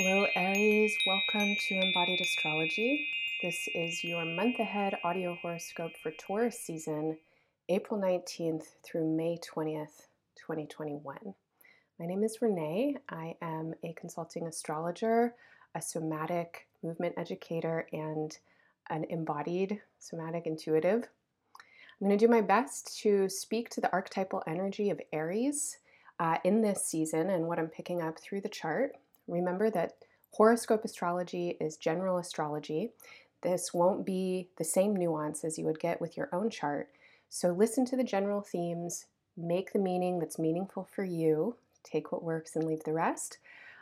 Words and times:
Hello, 0.00 0.28
Aries. 0.36 0.96
Welcome 1.08 1.56
to 1.66 1.74
Embodied 1.74 2.20
Astrology. 2.20 3.04
This 3.42 3.66
is 3.74 4.04
your 4.04 4.24
month 4.24 4.60
ahead 4.60 4.96
audio 5.02 5.36
horoscope 5.42 5.90
for 6.00 6.12
Taurus 6.12 6.56
season, 6.60 7.18
April 7.68 8.00
19th 8.00 8.62
through 8.84 9.12
May 9.16 9.38
20th, 9.38 10.06
2021. 10.36 11.18
My 11.98 12.06
name 12.06 12.22
is 12.22 12.40
Renee. 12.40 12.98
I 13.10 13.34
am 13.42 13.74
a 13.82 13.92
consulting 13.94 14.46
astrologer, 14.46 15.34
a 15.74 15.82
somatic 15.82 16.68
movement 16.84 17.14
educator, 17.18 17.88
and 17.92 18.38
an 18.90 19.04
embodied 19.10 19.80
somatic 19.98 20.46
intuitive. 20.46 21.08
I'm 22.00 22.06
going 22.06 22.16
to 22.16 22.24
do 22.24 22.30
my 22.30 22.42
best 22.42 23.00
to 23.00 23.28
speak 23.28 23.68
to 23.70 23.80
the 23.80 23.90
archetypal 23.90 24.44
energy 24.46 24.90
of 24.90 25.00
Aries 25.12 25.78
uh, 26.20 26.38
in 26.44 26.62
this 26.62 26.86
season 26.86 27.30
and 27.30 27.48
what 27.48 27.58
I'm 27.58 27.66
picking 27.66 28.00
up 28.00 28.20
through 28.20 28.42
the 28.42 28.48
chart. 28.48 28.92
Remember 29.28 29.70
that 29.70 29.92
horoscope 30.32 30.84
astrology 30.84 31.56
is 31.60 31.76
general 31.76 32.18
astrology. 32.18 32.90
This 33.42 33.72
won't 33.72 34.04
be 34.04 34.48
the 34.56 34.64
same 34.64 34.96
nuance 34.96 35.44
as 35.44 35.58
you 35.58 35.64
would 35.66 35.78
get 35.78 36.00
with 36.00 36.16
your 36.16 36.28
own 36.32 36.50
chart. 36.50 36.88
So 37.28 37.50
listen 37.50 37.84
to 37.86 37.96
the 37.96 38.04
general 38.04 38.40
themes, 38.40 39.06
make 39.36 39.72
the 39.72 39.78
meaning 39.78 40.18
that's 40.18 40.38
meaningful 40.38 40.88
for 40.92 41.04
you, 41.04 41.56
take 41.84 42.10
what 42.10 42.24
works 42.24 42.56
and 42.56 42.64
leave 42.64 42.82
the 42.84 42.92
rest. 42.92 43.38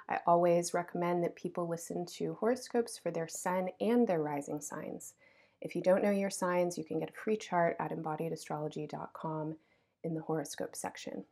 I 0.09 0.19
always 0.27 0.75
recommend 0.75 1.25
that 1.25 1.37
people 1.37 1.67
listen 1.67 2.07
to 2.17 2.35
horoscopes 2.35 2.99
for 2.99 3.11
their 3.11 3.29
sun 3.29 3.71
and 3.81 4.07
their 4.07 4.23
rising 4.23 4.61
signs. 4.61 5.15
If 5.61 5.75
you 5.75 5.83
don't 5.83 6.03
know 6.03 6.11
your 6.11 6.31
signs, 6.31 6.77
you 6.77 6.85
can 6.85 7.01
get 7.01 7.11
a 7.11 7.13
free 7.13 7.37
chart 7.37 7.77
at 7.81 7.91
embodiedastrology.com 7.91 9.57
in 10.05 10.15
the 10.15 10.21
horoscope 10.21 10.77
section. 10.77 11.25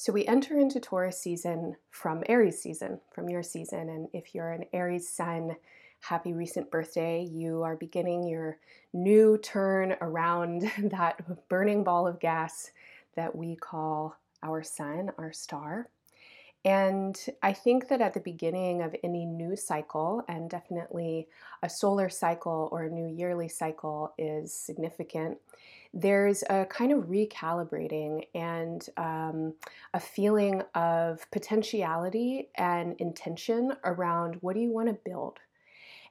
So 0.00 0.14
we 0.14 0.24
enter 0.24 0.58
into 0.58 0.80
Taurus 0.80 1.20
season 1.20 1.76
from 1.90 2.24
Aries 2.26 2.58
season, 2.58 2.98
from 3.12 3.28
your 3.28 3.42
season. 3.42 3.90
And 3.90 4.08
if 4.14 4.34
you're 4.34 4.50
an 4.50 4.64
Aries 4.72 5.06
sun, 5.06 5.56
happy 6.00 6.32
recent 6.32 6.70
birthday. 6.70 7.28
You 7.30 7.62
are 7.64 7.76
beginning 7.76 8.26
your 8.26 8.56
new 8.94 9.36
turn 9.36 9.94
around 10.00 10.62
that 10.84 11.48
burning 11.50 11.84
ball 11.84 12.06
of 12.06 12.18
gas 12.18 12.70
that 13.14 13.36
we 13.36 13.56
call 13.56 14.16
our 14.42 14.62
sun, 14.62 15.10
our 15.18 15.34
star. 15.34 15.90
And 16.64 17.18
I 17.42 17.54
think 17.54 17.88
that 17.88 18.02
at 18.02 18.12
the 18.12 18.20
beginning 18.20 18.82
of 18.82 18.94
any 19.02 19.24
new 19.24 19.56
cycle, 19.56 20.22
and 20.28 20.50
definitely 20.50 21.28
a 21.62 21.70
solar 21.70 22.10
cycle 22.10 22.68
or 22.70 22.82
a 22.82 22.90
new 22.90 23.06
yearly 23.06 23.48
cycle 23.48 24.12
is 24.18 24.52
significant, 24.52 25.38
there's 25.94 26.44
a 26.50 26.66
kind 26.66 26.92
of 26.92 27.04
recalibrating 27.04 28.24
and 28.34 28.86
um, 28.98 29.54
a 29.94 30.00
feeling 30.00 30.62
of 30.74 31.28
potentiality 31.30 32.48
and 32.56 32.94
intention 33.00 33.72
around 33.84 34.36
what 34.42 34.54
do 34.54 34.60
you 34.60 34.70
want 34.70 34.88
to 34.88 35.10
build. 35.10 35.38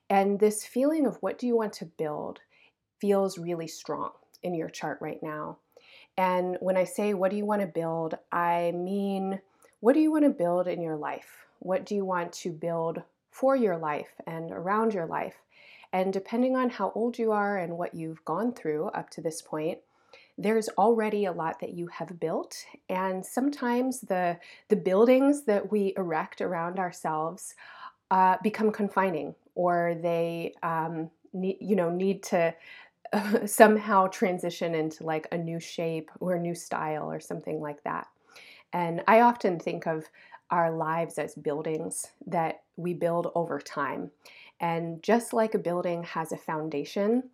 And 0.10 0.40
this 0.40 0.66
feeling 0.66 1.06
of 1.06 1.18
what 1.22 1.38
do 1.38 1.46
you 1.46 1.56
want 1.56 1.74
to 1.74 1.86
build 1.86 2.40
feels 3.00 3.38
really 3.38 3.68
strong 3.68 4.12
in 4.42 4.56
your 4.56 4.70
chart 4.70 4.98
right 5.00 5.22
now. 5.22 5.60
And 6.18 6.58
when 6.60 6.76
I 6.76 6.84
say 6.84 7.14
what 7.14 7.32
do 7.32 7.38
you 7.38 7.46
want 7.46 7.62
to 7.62 7.68
build, 7.68 8.16
I 8.32 8.72
mean, 8.76 9.40
what 9.80 9.94
do 9.94 10.00
you 10.00 10.12
want 10.12 10.26
to 10.26 10.30
build 10.30 10.68
in 10.68 10.82
your 10.82 10.98
life? 10.98 11.46
What 11.60 11.86
do 11.86 11.96
you 11.96 12.06
want 12.06 12.34
to 12.34 12.52
build 12.52 13.02
for 13.32 13.56
your 13.56 13.78
life 13.78 14.10
and 14.28 14.52
around 14.52 14.94
your 14.94 15.06
life? 15.06 15.36
And 15.94 16.14
depending 16.14 16.56
on 16.56 16.70
how 16.70 16.92
old 16.96 17.18
you 17.18 17.32
are 17.32 17.58
and 17.58 17.78
what 17.78 17.96
you've 17.96 18.24
gone 18.26 18.54
through 18.54 18.88
up 18.88 19.10
to 19.12 19.22
this 19.22 19.42
point, 19.42 19.80
there's 20.38 20.70
already 20.78 21.26
a 21.26 21.32
lot 21.32 21.60
that 21.60 21.74
you 21.74 21.88
have 21.88 22.20
built. 22.20 22.56
And 22.88 23.26
sometimes 23.26 24.02
the, 24.02 24.38
the 24.70 24.76
buildings 24.76 25.44
that 25.46 25.72
we 25.72 25.94
erect 25.98 26.42
around 26.42 26.80
ourselves 26.80 27.56
uh, 28.12 28.38
become 28.42 28.72
confining 28.72 29.36
or 29.56 29.98
they 30.02 30.54
um, 30.64 31.10
need, 31.34 31.58
you 31.60 31.76
know, 31.76 31.90
need 31.90 32.24
to 32.24 32.54
somehow 33.46 34.08
transition 34.08 34.76
into 34.76 35.04
like 35.04 35.28
a 35.32 35.38
new 35.38 35.60
shape 35.60 36.12
or 36.20 36.36
a 36.36 36.40
new 36.40 36.56
style 36.56 37.12
or 37.12 37.20
something 37.20 37.60
like 37.60 37.84
that. 37.84 38.08
And 38.74 39.04
I 39.08 39.22
often 39.22 39.60
think 39.60 39.88
of 39.88 40.06
our 40.52 40.72
lives 40.72 41.18
as 41.18 41.36
buildings 41.36 42.08
that 42.28 42.64
we 42.76 42.94
build 42.94 43.32
over 43.36 43.60
time. 43.60 44.12
And 44.60 45.02
just 45.04 45.34
like 45.34 45.54
a 45.54 45.60
building 45.60 46.04
has 46.04 46.32
a 46.32 46.38
foundation, 46.38 47.30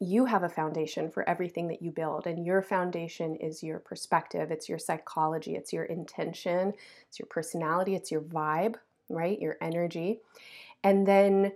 you 0.00 0.26
have 0.26 0.42
a 0.42 0.48
foundation 0.48 1.10
for 1.10 1.28
everything 1.28 1.68
that 1.68 1.82
you 1.82 1.90
build. 1.90 2.26
And 2.26 2.44
your 2.44 2.62
foundation 2.62 3.36
is 3.36 3.62
your 3.62 3.78
perspective, 3.78 4.50
it's 4.50 4.68
your 4.68 4.78
psychology, 4.78 5.54
it's 5.54 5.72
your 5.72 5.84
intention, 5.84 6.72
it's 7.08 7.18
your 7.18 7.26
personality, 7.26 7.94
it's 7.94 8.10
your 8.10 8.20
vibe, 8.20 8.74
right? 9.08 9.40
Your 9.40 9.56
energy. 9.60 10.20
And 10.82 11.06
then 11.06 11.52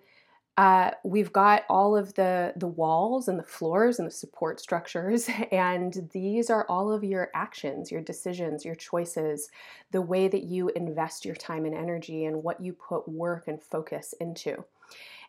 uh, 0.58 0.90
we've 1.04 1.32
got 1.32 1.62
all 1.70 1.96
of 1.96 2.14
the 2.14 2.52
the 2.56 2.66
walls 2.66 3.28
and 3.28 3.38
the 3.38 3.44
floors 3.44 4.00
and 4.00 4.08
the 4.08 4.12
support 4.12 4.58
structures 4.60 5.30
and 5.52 6.10
these 6.12 6.50
are 6.50 6.66
all 6.68 6.92
of 6.92 7.04
your 7.04 7.30
actions 7.32 7.92
your 7.92 8.00
decisions 8.00 8.64
your 8.64 8.74
choices 8.74 9.50
the 9.92 10.02
way 10.02 10.26
that 10.26 10.42
you 10.42 10.68
invest 10.70 11.24
your 11.24 11.36
time 11.36 11.64
and 11.64 11.76
energy 11.76 12.24
and 12.24 12.42
what 12.42 12.60
you 12.60 12.72
put 12.72 13.08
work 13.08 13.46
and 13.46 13.62
focus 13.62 14.14
into. 14.20 14.64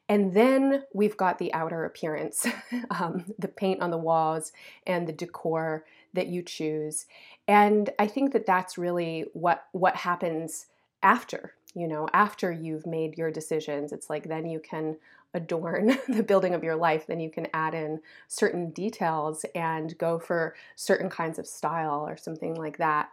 And 0.07 0.33
then 0.33 0.83
we've 0.93 1.15
got 1.15 1.37
the 1.37 1.53
outer 1.53 1.85
appearance 1.85 2.47
um, 2.89 3.25
the 3.37 3.47
paint 3.47 3.81
on 3.81 3.91
the 3.91 3.97
walls 3.97 4.51
and 4.87 5.07
the 5.07 5.13
decor 5.13 5.85
that 6.13 6.27
you 6.27 6.41
choose. 6.41 7.05
And 7.47 7.91
i 7.99 8.07
think 8.07 8.33
that 8.33 8.47
that's 8.47 8.79
really 8.79 9.25
what 9.33 9.65
what 9.73 9.95
happens 9.95 10.65
after 11.03 11.53
you 11.75 11.87
know 11.87 12.07
after 12.13 12.51
you've 12.51 12.87
made 12.87 13.15
your 13.15 13.29
decisions. 13.29 13.91
It's 13.91 14.09
like 14.09 14.27
then 14.27 14.47
you 14.47 14.59
can 14.59 14.97
adorn 15.33 15.97
the 16.07 16.23
building 16.23 16.53
of 16.53 16.63
your 16.63 16.75
life, 16.75 17.07
then 17.07 17.19
you 17.19 17.29
can 17.29 17.47
add 17.53 17.73
in 17.73 18.01
certain 18.27 18.71
details 18.71 19.45
and 19.55 19.97
go 19.97 20.19
for 20.19 20.55
certain 20.75 21.09
kinds 21.09 21.39
of 21.39 21.47
style 21.47 22.05
or 22.07 22.17
something 22.17 22.55
like 22.55 22.77
that. 22.77 23.09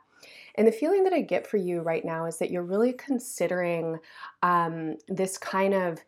And 0.55 0.67
the 0.67 0.73
feeling 0.73 1.05
that 1.05 1.13
I 1.13 1.21
get 1.21 1.47
for 1.47 1.59
you 1.59 1.81
right 1.81 2.05
now 2.05 2.27
is 2.27 2.39
that 2.39 2.51
you're 2.51 2.63
really 2.63 2.93
considering 2.93 3.99
um, 4.43 4.97
this 5.09 5.37
kind 5.37 5.75
of 5.75 6.01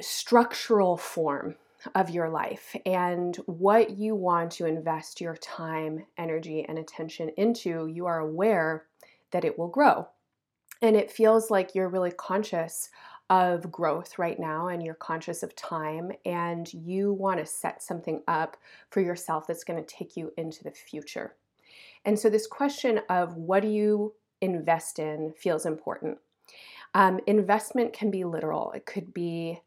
structural 0.00 0.96
form 0.96 1.56
of 1.94 2.10
your 2.10 2.30
life 2.30 2.76
and 2.86 3.36
what 3.46 3.90
you 3.90 4.14
want 4.14 4.52
to 4.52 4.66
invest 4.66 5.20
your 5.20 5.36
time, 5.36 6.04
energy, 6.16 6.64
and 6.68 6.78
attention 6.78 7.30
into. 7.36 7.88
You 7.88 8.06
are 8.06 8.20
aware 8.20 8.84
that 9.32 9.44
it 9.44 9.58
will 9.58 9.68
grow. 9.68 10.06
And 10.80 10.96
it 10.96 11.10
feels 11.10 11.50
like 11.50 11.74
you're 11.74 11.88
really 11.88 12.12
conscious 12.12 12.90
of 13.32 13.72
growth 13.72 14.18
right 14.18 14.38
now 14.38 14.68
and 14.68 14.82
you're 14.82 14.94
conscious 14.94 15.42
of 15.42 15.56
time 15.56 16.12
and 16.26 16.72
you 16.74 17.14
want 17.14 17.40
to 17.40 17.46
set 17.46 17.82
something 17.82 18.22
up 18.28 18.58
for 18.90 19.00
yourself 19.00 19.46
that's 19.46 19.64
going 19.64 19.82
to 19.82 19.96
take 19.96 20.18
you 20.18 20.30
into 20.36 20.62
the 20.62 20.70
future. 20.70 21.34
And 22.04 22.18
so, 22.18 22.28
this 22.28 22.46
question 22.46 23.00
of 23.08 23.36
what 23.36 23.62
do 23.62 23.68
you 23.68 24.12
invest 24.42 24.98
in 24.98 25.32
feels 25.34 25.64
important. 25.64 26.18
Um, 26.92 27.20
investment 27.26 27.94
can 27.94 28.10
be 28.10 28.24
literal, 28.24 28.70
it 28.72 28.84
could 28.84 29.14
be 29.14 29.58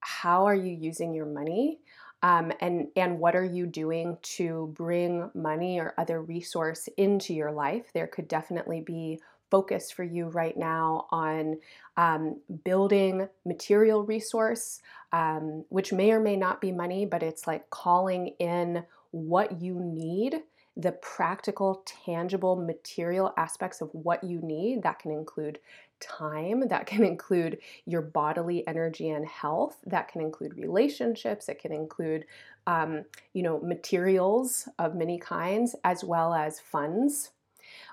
how 0.00 0.44
are 0.44 0.54
you 0.54 0.76
using 0.76 1.14
your 1.14 1.24
money? 1.24 1.78
Um, 2.22 2.52
and 2.60 2.88
and 2.94 3.18
what 3.18 3.34
are 3.34 3.44
you 3.44 3.66
doing 3.66 4.18
to 4.22 4.70
bring 4.74 5.30
money 5.34 5.78
or 5.78 5.94
other 5.96 6.20
resource 6.20 6.90
into 6.98 7.32
your 7.32 7.52
life? 7.52 7.86
There 7.94 8.06
could 8.06 8.28
definitely 8.28 8.82
be 8.82 9.20
focus 9.54 9.88
for 9.88 10.02
you 10.02 10.26
right 10.30 10.56
now 10.56 11.06
on 11.12 11.56
um, 11.96 12.40
building 12.64 13.28
material 13.46 14.02
resource, 14.04 14.80
um, 15.12 15.64
which 15.68 15.92
may 15.92 16.10
or 16.10 16.18
may 16.18 16.34
not 16.34 16.60
be 16.60 16.72
money, 16.72 17.06
but 17.06 17.22
it's 17.22 17.46
like 17.46 17.70
calling 17.70 18.34
in 18.40 18.82
what 19.12 19.62
you 19.62 19.78
need 19.78 20.40
the 20.76 20.90
practical, 20.90 21.84
tangible, 22.04 22.56
material 22.56 23.32
aspects 23.36 23.80
of 23.80 23.90
what 23.92 24.24
you 24.24 24.40
need. 24.40 24.82
That 24.82 24.98
can 24.98 25.12
include 25.12 25.60
time, 26.00 26.66
that 26.66 26.86
can 26.86 27.04
include 27.04 27.58
your 27.86 28.02
bodily 28.02 28.66
energy 28.66 29.10
and 29.10 29.24
health, 29.24 29.78
that 29.86 30.08
can 30.08 30.20
include 30.20 30.56
relationships, 30.56 31.48
it 31.48 31.60
can 31.60 31.70
include, 31.70 32.24
um, 32.66 33.04
you 33.34 33.44
know, 33.44 33.60
materials 33.60 34.68
of 34.80 34.96
many 34.96 35.16
kinds, 35.16 35.76
as 35.84 36.02
well 36.02 36.34
as 36.34 36.58
funds 36.58 37.30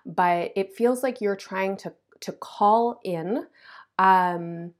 but 0.05 0.51
it 0.55 0.75
feels 0.75 1.03
like 1.03 1.21
you're 1.21 1.35
trying 1.35 1.77
to 1.77 1.93
to 2.21 2.31
call 2.31 2.99
in 3.03 3.47
um, 3.97 4.73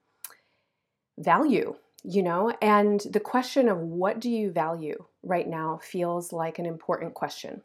value 1.18 1.75
you 2.03 2.24
know 2.24 2.51
and 2.62 3.01
the 3.12 3.19
question 3.19 3.69
of 3.69 3.77
what 3.77 4.19
do 4.19 4.30
you 4.30 4.51
value 4.51 5.06
right 5.24 5.48
now 5.48 5.80
feels 5.81 6.33
like 6.33 6.57
an 6.59 6.65
important 6.65 7.13
question 7.13 7.62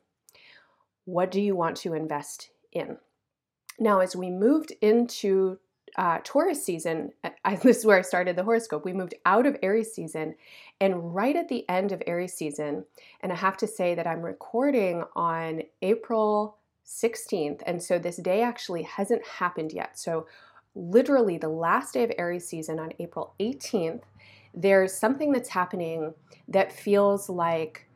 what 1.05 1.31
do 1.31 1.41
you 1.41 1.55
want 1.55 1.77
to 1.77 1.95
invest 1.95 2.51
in 2.73 2.99
now 3.79 4.01
as 4.01 4.15
we 4.15 4.31
moved 4.31 4.73
into 4.81 5.59
uh, 5.97 6.19
Taurus 6.25 6.65
season, 6.65 7.13
I, 7.45 7.57
this 7.63 7.79
is 7.79 7.87
where 7.87 7.99
I 7.99 8.03
started 8.03 8.37
the 8.37 8.45
horoscope. 8.45 8.85
We 8.85 8.93
moved 8.93 9.15
out 9.25 9.47
of 9.47 9.57
Aries 9.63 9.93
season, 9.93 10.35
and 10.81 11.15
right 11.15 11.37
at 11.37 11.49
the 11.49 11.69
end 11.69 11.93
of 11.93 12.03
Aries 12.07 12.35
season, 12.35 12.85
and 13.21 13.33
I 13.33 13.37
have 13.37 13.57
to 13.59 13.67
say 13.67 13.95
that 13.95 14.07
I'm 14.07 14.23
recording 14.23 15.05
on 15.15 15.63
April 15.83 16.59
16th. 16.87 17.63
And 17.67 17.83
so 17.83 17.99
this 17.99 18.17
day 18.17 18.43
actually 18.43 18.83
hasn't 18.83 19.27
happened 19.27 19.73
yet. 19.73 19.99
So 19.99 20.27
literally 20.75 21.39
the 21.39 21.49
last 21.49 21.95
day 21.95 22.05
of 22.05 22.13
Aries 22.19 22.47
season 22.47 22.79
on 22.79 22.93
April 22.99 23.35
18th, 23.41 24.03
there's 24.55 24.93
something 24.93 25.33
that's 25.33 25.49
happening 25.49 26.15
that 26.49 26.73
feels 26.73 27.29
like 27.29 27.87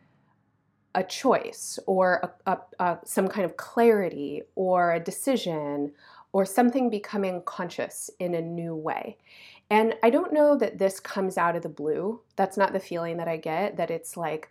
a 0.94 1.04
choice 1.04 1.78
or 1.86 2.32
a, 2.46 2.52
a, 2.52 2.84
a, 2.84 2.98
some 3.04 3.28
kind 3.28 3.44
of 3.44 3.56
clarity 3.56 4.42
or 4.56 4.92
a 4.92 5.00
decision 5.00 5.92
or 6.32 6.44
something 6.44 6.90
becoming 6.90 7.42
conscious 7.44 8.10
in 8.18 8.34
a 8.34 8.40
new 8.40 8.74
way. 8.74 9.16
And 9.70 9.94
I 10.02 10.10
don't 10.10 10.32
know 10.32 10.56
that 10.56 10.78
this 10.78 10.98
comes 10.98 11.38
out 11.38 11.54
of 11.56 11.62
the 11.62 11.68
blue. 11.68 12.20
That's 12.36 12.56
not 12.56 12.72
the 12.72 12.80
feeling 12.80 13.16
that 13.18 13.28
I 13.28 13.36
get, 13.36 13.76
that 13.76 13.90
it's 13.90 14.16
like, 14.16 14.50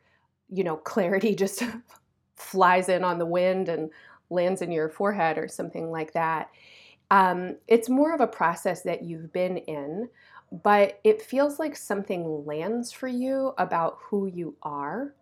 you 0.49 0.63
know, 0.63 0.75
clarity 0.77 1.35
just 1.35 1.63
flies 2.35 2.89
in 2.89 3.03
on 3.03 3.19
the 3.19 3.25
wind 3.25 3.67
and 3.67 3.89
lands 4.29 4.61
in 4.61 4.71
your 4.71 4.89
forehead 4.89 5.37
or 5.37 5.47
something 5.47 5.89
like 5.91 6.13
that. 6.13 6.49
Um, 7.11 7.55
it's 7.67 7.89
more 7.89 8.13
of 8.13 8.21
a 8.21 8.27
process 8.27 8.81
that 8.83 9.03
you've 9.03 9.33
been 9.33 9.57
in, 9.57 10.09
but 10.51 10.99
it 11.03 11.21
feels 11.21 11.59
like 11.59 11.75
something 11.75 12.45
lands 12.45 12.91
for 12.91 13.07
you 13.07 13.53
about 13.57 13.97
who 14.01 14.27
you 14.27 14.55
are 14.61 15.13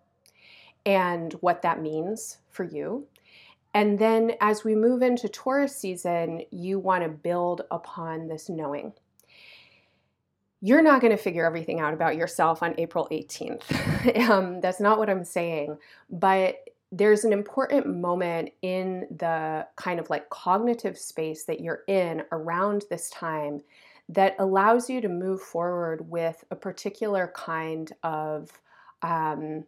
and 0.86 1.34
what 1.34 1.62
that 1.62 1.82
means 1.82 2.38
for 2.50 2.64
you. 2.64 3.08
And 3.74 4.00
then 4.00 4.34
as 4.42 4.64
we 4.64 4.74
move 4.74 5.02
into 5.02 5.30
Taurus 5.30 5.76
season, 5.76 6.42
you 6.50 6.80
want 6.80 7.04
to 7.04 7.10
build 7.10 7.62
upon 7.70 8.28
this 8.28 8.50
knowing. 8.50 8.94
You're 10.62 10.82
not 10.82 11.02
going 11.02 11.16
to 11.16 11.22
figure 11.22 11.46
everything 11.46 11.80
out 11.80 11.94
about 11.94 12.16
yourself 12.16 12.64
on 12.64 12.74
April 12.80 13.08
18th. 13.12 14.30
um, 14.30 14.62
that's 14.62 14.80
not 14.80 14.98
what 14.98 15.10
I'm 15.10 15.24
saying. 15.24 15.78
But 16.10 16.56
there's 16.92 17.26
an 17.26 17.34
important 17.34 17.86
moment 17.86 18.50
in 18.62 19.08
the 19.18 19.68
kind 19.76 20.00
of 20.00 20.10
like 20.10 20.30
cognitive 20.30 20.98
space 20.98 21.44
that 21.46 21.60
you're 21.60 21.84
in 21.88 22.24
around 22.32 22.86
this 22.90 23.10
time 23.10 23.62
that 24.10 24.36
allows 24.40 24.90
you 24.90 25.02
to 25.02 25.10
move 25.10 25.42
forward 25.42 26.10
with 26.10 26.44
a 26.50 26.56
particular 26.56 27.32
kind 27.36 27.92
of 28.04 28.52
um, 29.02 29.66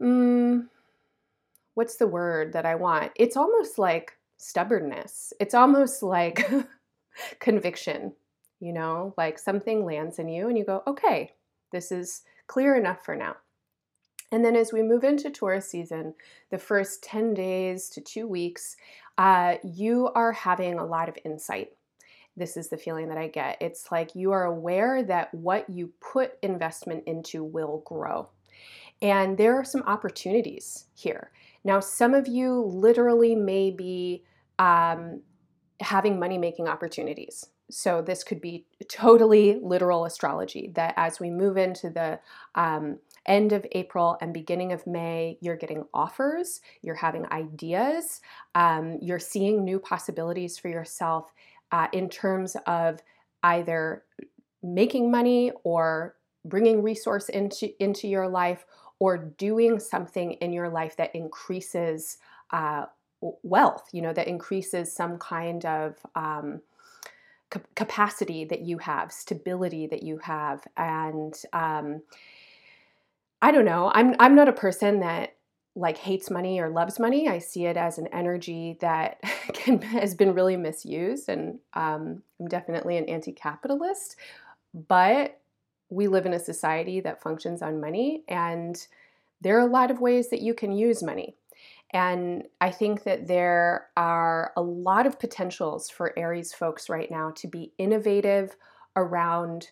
mm, 0.00 0.66
what's 1.74 1.96
the 1.96 2.06
word 2.06 2.52
that 2.52 2.66
I 2.66 2.74
want? 2.74 3.12
It's 3.16 3.36
almost 3.36 3.78
like 3.78 4.18
stubbornness. 4.36 5.32
It's 5.40 5.54
almost 5.54 6.02
like 6.02 6.46
conviction, 7.38 8.12
you 8.60 8.72
know, 8.74 9.14
like 9.16 9.38
something 9.38 9.84
lands 9.84 10.18
in 10.18 10.28
you 10.28 10.48
and 10.48 10.58
you 10.58 10.64
go, 10.64 10.82
okay, 10.86 11.32
this 11.72 11.90
is 11.90 12.22
clear 12.46 12.76
enough 12.76 13.02
for 13.04 13.16
now. 13.16 13.36
And 14.32 14.44
then 14.44 14.54
as 14.56 14.72
we 14.72 14.82
move 14.82 15.04
into 15.04 15.30
Taurus 15.30 15.68
season, 15.68 16.14
the 16.50 16.58
first 16.58 17.02
10 17.02 17.34
days 17.34 17.88
to 17.90 18.00
two 18.00 18.28
weeks, 18.28 18.76
uh, 19.18 19.56
you 19.64 20.08
are 20.14 20.32
having 20.32 20.78
a 20.78 20.86
lot 20.86 21.08
of 21.08 21.18
insight. 21.24 21.72
This 22.36 22.56
is 22.56 22.68
the 22.68 22.76
feeling 22.76 23.08
that 23.08 23.18
I 23.18 23.28
get. 23.28 23.58
It's 23.60 23.90
like 23.90 24.14
you 24.14 24.32
are 24.32 24.44
aware 24.44 25.02
that 25.02 25.34
what 25.34 25.68
you 25.68 25.92
put 26.00 26.38
investment 26.42 27.04
into 27.06 27.42
will 27.42 27.82
grow. 27.84 28.28
And 29.02 29.36
there 29.36 29.58
are 29.58 29.64
some 29.64 29.82
opportunities 29.82 30.86
here. 30.94 31.32
Now, 31.64 31.80
some 31.80 32.14
of 32.14 32.28
you 32.28 32.62
literally 32.72 33.34
may 33.34 33.70
be 33.70 34.24
um, 34.58 35.22
having 35.80 36.18
money 36.18 36.38
making 36.38 36.68
opportunities. 36.68 37.46
So, 37.70 38.02
this 38.02 38.24
could 38.24 38.40
be 38.40 38.66
totally 38.88 39.58
literal 39.62 40.04
astrology 40.04 40.72
that 40.74 40.94
as 40.96 41.20
we 41.20 41.30
move 41.30 41.56
into 41.56 41.88
the 41.88 42.20
um, 42.54 42.98
end 43.26 43.52
of 43.52 43.66
April 43.72 44.16
and 44.20 44.32
beginning 44.32 44.72
of 44.72 44.86
May, 44.86 45.38
you're 45.40 45.56
getting 45.56 45.84
offers, 45.92 46.60
you're 46.82 46.94
having 46.94 47.30
ideas, 47.30 48.20
um, 48.54 48.98
you're 49.00 49.18
seeing 49.18 49.64
new 49.64 49.78
possibilities 49.78 50.58
for 50.58 50.68
yourself 50.68 51.32
uh, 51.72 51.88
in 51.92 52.08
terms 52.08 52.56
of 52.66 53.00
either 53.42 54.04
making 54.62 55.10
money 55.10 55.52
or 55.64 56.16
bringing 56.44 56.82
resource 56.82 57.28
into, 57.28 57.70
into 57.82 58.08
your 58.08 58.28
life 58.28 58.64
or 58.98 59.16
doing 59.16 59.78
something 59.78 60.32
in 60.32 60.52
your 60.52 60.68
life 60.68 60.96
that 60.96 61.14
increases 61.14 62.18
uh, 62.52 62.84
wealth, 63.20 63.88
you 63.92 64.02
know, 64.02 64.12
that 64.12 64.28
increases 64.28 64.92
some 64.92 65.18
kind 65.18 65.64
of 65.64 65.96
um, 66.14 66.60
capacity 67.74 68.44
that 68.44 68.60
you 68.60 68.78
have, 68.78 69.12
stability 69.12 69.86
that 69.86 70.02
you 70.02 70.18
have. 70.18 70.66
And 70.76 71.34
um, 71.52 72.02
I 73.42 73.52
don't 73.52 73.64
know, 73.64 73.90
I'm, 73.94 74.14
I'm 74.18 74.34
not 74.34 74.48
a 74.48 74.52
person 74.52 75.00
that 75.00 75.36
like 75.76 75.96
hates 75.96 76.30
money 76.30 76.60
or 76.60 76.68
loves 76.68 76.98
money. 76.98 77.28
I 77.28 77.38
see 77.38 77.66
it 77.66 77.76
as 77.76 77.98
an 77.98 78.08
energy 78.08 78.76
that 78.80 79.20
can, 79.54 79.80
has 79.80 80.14
been 80.14 80.34
really 80.34 80.56
misused. 80.56 81.28
And 81.28 81.58
um, 81.74 82.22
I'm 82.38 82.48
definitely 82.48 82.96
an 82.96 83.08
anti 83.08 83.32
capitalist. 83.32 84.16
But 84.88 85.40
we 85.88 86.06
live 86.06 86.26
in 86.26 86.34
a 86.34 86.38
society 86.38 87.00
that 87.00 87.22
functions 87.22 87.62
on 87.62 87.80
money, 87.80 88.22
and 88.28 88.86
there 89.40 89.56
are 89.56 89.66
a 89.66 89.70
lot 89.70 89.90
of 89.90 90.00
ways 90.00 90.30
that 90.30 90.40
you 90.40 90.54
can 90.54 90.70
use 90.70 91.02
money. 91.02 91.34
And 91.92 92.44
I 92.60 92.70
think 92.70 93.02
that 93.02 93.26
there 93.26 93.88
are 93.96 94.52
a 94.56 94.62
lot 94.62 95.06
of 95.06 95.18
potentials 95.18 95.90
for 95.90 96.16
Aries 96.16 96.52
folks 96.52 96.88
right 96.88 97.10
now 97.10 97.32
to 97.32 97.48
be 97.48 97.72
innovative 97.78 98.54
around 98.94 99.70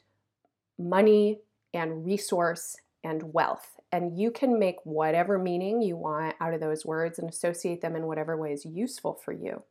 money 0.78 1.38
and 1.72 2.04
resource 2.04 2.76
and 3.08 3.32
wealth. 3.32 3.80
And 3.90 4.18
you 4.18 4.30
can 4.30 4.58
make 4.58 4.76
whatever 4.84 5.38
meaning 5.38 5.80
you 5.80 5.96
want 5.96 6.36
out 6.40 6.54
of 6.54 6.60
those 6.60 6.84
words 6.84 7.18
and 7.18 7.28
associate 7.28 7.80
them 7.80 7.96
in 7.96 8.06
whatever 8.06 8.36
way 8.36 8.52
is 8.52 8.64
useful 8.64 9.14
for 9.14 9.32
you. 9.32 9.62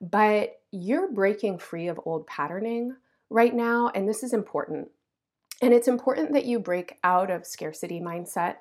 But 0.00 0.60
you're 0.70 1.12
breaking 1.12 1.58
free 1.58 1.88
of 1.88 2.00
old 2.04 2.26
patterning 2.26 2.94
right 3.28 3.54
now, 3.54 3.90
and 3.94 4.08
this 4.08 4.22
is 4.22 4.32
important 4.32 4.88
and 5.60 5.74
it's 5.74 5.88
important 5.88 6.32
that 6.32 6.46
you 6.46 6.58
break 6.58 6.98
out 7.04 7.30
of 7.30 7.46
scarcity 7.46 8.00
mindset 8.00 8.56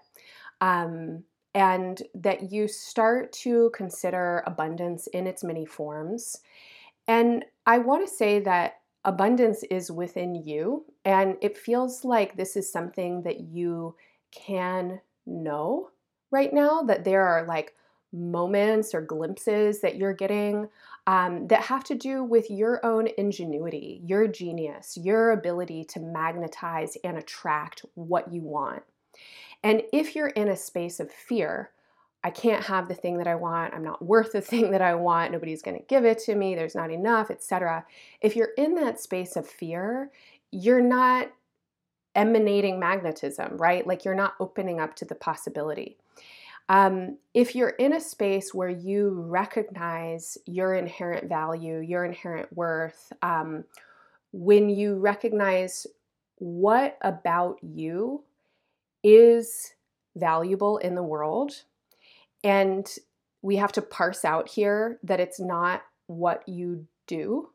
um, 0.61 1.23
and 1.53 2.01
that 2.13 2.51
you 2.51 2.67
start 2.67 3.31
to 3.31 3.71
consider 3.73 4.43
abundance 4.45 5.07
in 5.07 5.25
its 5.25 5.43
many 5.43 5.65
forms. 5.65 6.37
And 7.07 7.45
I 7.65 7.79
want 7.79 8.07
to 8.07 8.13
say 8.13 8.39
that 8.41 8.78
abundance 9.05 9.63
is 9.63 9.91
within 9.91 10.35
you, 10.35 10.85
and 11.05 11.37
it 11.41 11.57
feels 11.57 12.03
like 12.03 12.35
this 12.35 12.55
is 12.55 12.71
something 12.71 13.23
that 13.23 13.41
you 13.41 13.95
can 14.31 14.99
know 15.25 15.89
right 16.31 16.53
now, 16.53 16.81
that 16.83 17.03
there 17.03 17.25
are 17.25 17.45
like 17.45 17.73
moments 18.11 18.93
or 18.93 19.01
glimpses 19.01 19.81
that 19.81 19.95
you're 19.95 20.13
getting 20.13 20.67
um, 21.07 21.47
that 21.47 21.61
have 21.61 21.83
to 21.83 21.95
do 21.95 22.23
with 22.23 22.49
your 22.49 22.83
own 22.85 23.07
ingenuity, 23.17 24.01
your 24.05 24.27
genius, 24.27 24.97
your 24.97 25.31
ability 25.31 25.83
to 25.83 25.99
magnetize 25.99 26.97
and 27.03 27.17
attract 27.17 27.85
what 27.95 28.31
you 28.31 28.41
want. 28.41 28.83
And 29.63 29.83
if 29.91 30.15
you're 30.15 30.27
in 30.27 30.49
a 30.49 30.55
space 30.55 30.99
of 30.99 31.11
fear, 31.11 31.71
I 32.23 32.29
can't 32.31 32.65
have 32.65 32.87
the 32.87 32.95
thing 32.95 33.17
that 33.17 33.27
I 33.27 33.35
want, 33.35 33.73
I'm 33.73 33.83
not 33.83 34.03
worth 34.03 34.33
the 34.33 34.41
thing 34.51 34.71
that 34.71 34.81
I 34.81 34.95
want, 34.95 35.31
nobody's 35.31 35.61
going 35.61 35.77
to 35.77 35.85
give 35.85 36.05
it 36.05 36.19
to 36.19 36.35
me, 36.35 36.55
there's 36.55 36.75
not 36.75 36.91
enough, 36.91 37.31
etc. 37.31 37.85
If 38.21 38.35
you're 38.35 38.53
in 38.57 38.75
that 38.75 38.99
space 38.99 39.35
of 39.35 39.47
fear, 39.47 40.11
you're 40.51 40.81
not 40.81 41.31
emanating 42.15 42.79
magnetism, 42.79 43.57
right? 43.57 43.85
Like 43.85 44.03
you're 44.03 44.15
not 44.15 44.33
opening 44.39 44.79
up 44.79 44.95
to 44.97 45.05
the 45.05 45.15
possibility. 45.15 45.97
Um, 46.67 47.17
if 47.33 47.55
you're 47.55 47.69
in 47.69 47.93
a 47.93 47.99
space 47.99 48.53
where 48.53 48.69
you 48.69 49.09
recognize 49.09 50.37
your 50.45 50.75
inherent 50.75 51.27
value, 51.27 51.79
your 51.79 52.05
inherent 52.05 52.51
worth, 52.55 53.11
um, 53.23 53.63
when 54.31 54.69
you 54.69 54.95
recognize 54.97 55.87
what 56.37 56.97
about 57.01 57.57
you 57.63 58.23
is 59.03 59.73
valuable 60.15 60.77
in 60.77 60.93
the 60.93 61.03
world, 61.03 61.63
and 62.43 62.87
we 63.41 63.55
have 63.57 63.71
to 63.73 63.81
parse 63.81 64.25
out 64.25 64.49
here 64.49 64.99
that 65.03 65.19
it's 65.19 65.39
not 65.39 65.83
what 66.07 66.47
you 66.47 66.87
do, 67.07 67.49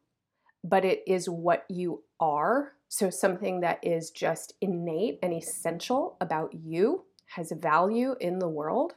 but 0.63 0.85
it 0.85 1.03
is 1.07 1.29
what 1.29 1.65
you 1.69 2.03
are. 2.21 2.73
So, 2.89 3.11
something 3.11 3.61
that 3.61 3.81
is 3.83 4.11
just 4.11 4.55
innate 4.61 5.19
and 5.23 5.33
essential 5.33 6.17
about 6.21 6.55
you 6.55 7.05
has 7.27 7.53
value 7.53 8.15
in 8.21 8.39
the 8.39 8.49
world 8.49 8.95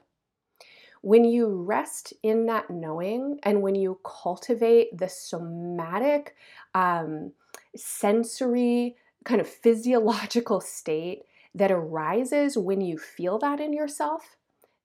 when 1.02 1.24
you 1.24 1.48
rest 1.48 2.14
in 2.24 2.48
that 2.48 2.70
knowing 2.70 3.40
and 3.44 3.62
when 3.62 3.76
you 3.76 4.00
cultivate 4.04 4.98
the 4.98 5.08
somatic, 5.08 6.36
um, 6.74 7.32
sensory, 7.76 8.96
kind 9.24 9.40
of 9.40 9.48
physiological 9.48 10.60
state 10.60 11.24
that 11.56 11.72
arises 11.72 12.58
when 12.58 12.82
you 12.82 12.98
feel 12.98 13.40
that 13.40 13.60
in 13.60 13.74
yourself, 13.74 14.36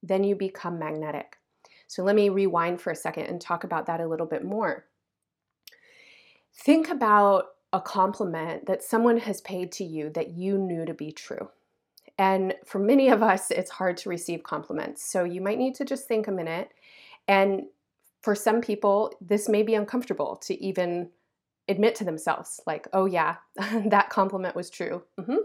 then 0.03 0.25
you 0.25 0.35
become 0.35 0.79
magnetic. 0.79 1.37
So 1.87 2.03
let 2.03 2.17
me 2.17 2.29
rewind 2.29 2.81
for 2.81 2.91
a 2.91 2.97
second 2.97 3.27
and 3.27 3.41
talk 3.41 3.65
about 3.65 3.87
that 3.87 4.01
a 4.01 4.07
little 4.07 4.27
bit 4.27 4.45
more. 4.45 4.87
Think 6.55 6.89
about 6.89 7.47
a 7.73 7.81
compliment 7.81 8.67
that 8.67 8.83
someone 8.83 9.19
has 9.19 9.41
paid 9.41 9.73
to 9.73 9.85
you 9.85 10.11
that 10.11 10.31
you 10.31 10.59
knew 10.59 10.85
to 10.85 10.95
be 10.95 11.13
true. 11.13 11.51
And 12.19 12.55
for 12.65 12.79
many 12.79 13.09
of 13.09 13.23
us, 13.23 13.51
it's 13.51 13.71
hard 13.71 13.97
to 13.99 14.09
receive 14.09 14.43
compliments. 14.43 15.03
So 15.05 15.25
you 15.25 15.41
might 15.41 15.59
need 15.59 15.75
to 15.77 15.85
just 15.85 16.07
think 16.07 16.29
a 16.29 16.33
minute. 16.33 16.71
And 17.27 17.65
for 18.21 18.35
some 18.35 18.61
people, 18.61 19.13
this 19.21 19.49
may 19.49 19.63
be 19.63 19.75
uncomfortable 19.75 20.37
to 20.45 20.63
even 20.63 21.11
admit 21.69 21.95
to 21.97 22.05
themselves, 22.05 22.61
like, 22.67 22.87
oh, 22.93 23.07
yeah, 23.07 23.37
that 23.87 24.11
compliment 24.11 24.55
was 24.55 24.69
true. 24.69 25.03
Mm-hmm. 25.19 25.37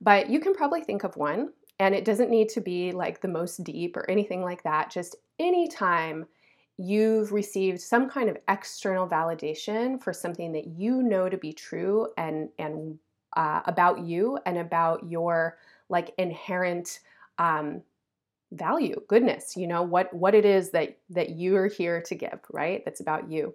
But 0.00 0.28
you 0.28 0.40
can 0.40 0.54
probably 0.54 0.82
think 0.82 1.04
of 1.04 1.16
one, 1.16 1.50
and 1.78 1.94
it 1.94 2.04
doesn't 2.04 2.30
need 2.30 2.48
to 2.50 2.60
be 2.60 2.92
like 2.92 3.20
the 3.20 3.28
most 3.28 3.62
deep 3.64 3.96
or 3.96 4.08
anything 4.08 4.42
like 4.42 4.62
that. 4.62 4.90
Just 4.90 5.16
anytime 5.38 6.26
you've 6.76 7.32
received 7.32 7.80
some 7.80 8.08
kind 8.08 8.28
of 8.28 8.36
external 8.48 9.06
validation 9.06 10.02
for 10.02 10.12
something 10.12 10.52
that 10.52 10.66
you 10.66 11.02
know 11.02 11.28
to 11.28 11.36
be 11.36 11.52
true 11.52 12.08
and 12.16 12.48
and 12.58 12.98
uh, 13.36 13.60
about 13.66 14.00
you 14.00 14.38
and 14.46 14.58
about 14.58 15.08
your 15.08 15.58
like 15.88 16.12
inherent 16.18 17.00
um, 17.38 17.82
value 18.52 19.00
goodness 19.08 19.56
you 19.56 19.66
know 19.66 19.82
what 19.82 20.12
what 20.14 20.34
it 20.34 20.44
is 20.44 20.70
that 20.70 20.96
that 21.10 21.30
you're 21.30 21.66
here 21.66 22.00
to 22.00 22.14
give 22.14 22.40
right 22.52 22.84
that's 22.84 23.00
about 23.00 23.30
you 23.30 23.54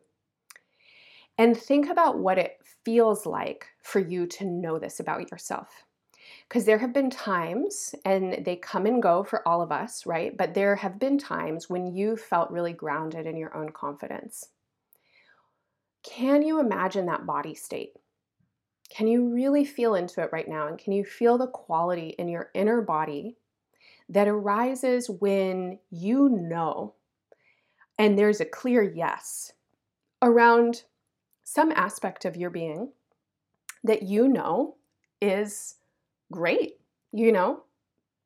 and 1.38 1.56
think 1.56 1.90
about 1.90 2.20
what 2.20 2.38
it 2.38 2.58
feels 2.84 3.26
like 3.26 3.68
for 3.82 4.00
you 4.00 4.26
to 4.28 4.44
know 4.44 4.78
this 4.78 5.00
about 5.00 5.30
yourself 5.32 5.86
because 6.48 6.66
there 6.66 6.78
have 6.78 6.94
been 6.94 7.10
times 7.10 7.94
and 8.06 8.44
they 8.46 8.56
come 8.56 8.86
and 8.86 9.02
go 9.02 9.24
for 9.24 9.48
all 9.48 9.62
of 9.62 9.72
us 9.72 10.06
right? 10.06 10.36
But 10.38 10.54
there 10.54 10.76
have 10.76 11.00
been 11.00 11.18
times 11.18 11.70
when 11.70 11.94
you 11.94 12.16
felt 12.16 12.52
really 12.52 12.74
grounded 12.74 13.26
in 13.26 13.38
your 13.38 13.56
own 13.56 13.70
confidence. 13.70 14.50
Can 16.04 16.42
you 16.42 16.60
imagine 16.60 17.06
that 17.08 17.26
body 17.26 17.54
state? 17.54 17.94
Can 18.90 19.08
you 19.08 19.30
really 19.30 19.66
feel 19.66 19.96
into 19.96 20.22
it 20.22 20.32
right 20.32 20.48
now 20.48 20.68
and 20.68 20.78
can 20.78 20.94
you 20.94 21.04
feel 21.04 21.38
the 21.38 21.48
quality 21.48 22.16
in 22.18 22.28
your 22.28 22.50
inner 22.54 22.82
body 22.82 23.38
that 24.10 24.28
arises 24.28 25.10
when 25.10 25.78
you 25.92 26.30
know 26.30 26.96
and 28.00 28.18
there's 28.18 28.40
a 28.40 28.46
clear 28.46 28.82
yes 28.82 29.52
around 30.22 30.84
some 31.44 31.72
aspect 31.72 32.26
of 32.26 32.36
your 32.36 32.50
being 32.50 32.92
that 33.84 34.04
you 34.04 34.28
know 34.28 34.76
is 35.22 35.76
great, 36.32 36.80
you 37.12 37.32
know, 37.32 37.64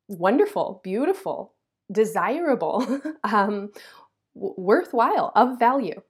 wonderful, 0.07 0.81
beautiful, 0.83 1.53
desirable, 1.91 2.85
um, 3.23 3.71
w- 4.35 4.55
worthwhile, 4.57 5.31
of 5.35 5.59
value. 5.59 6.01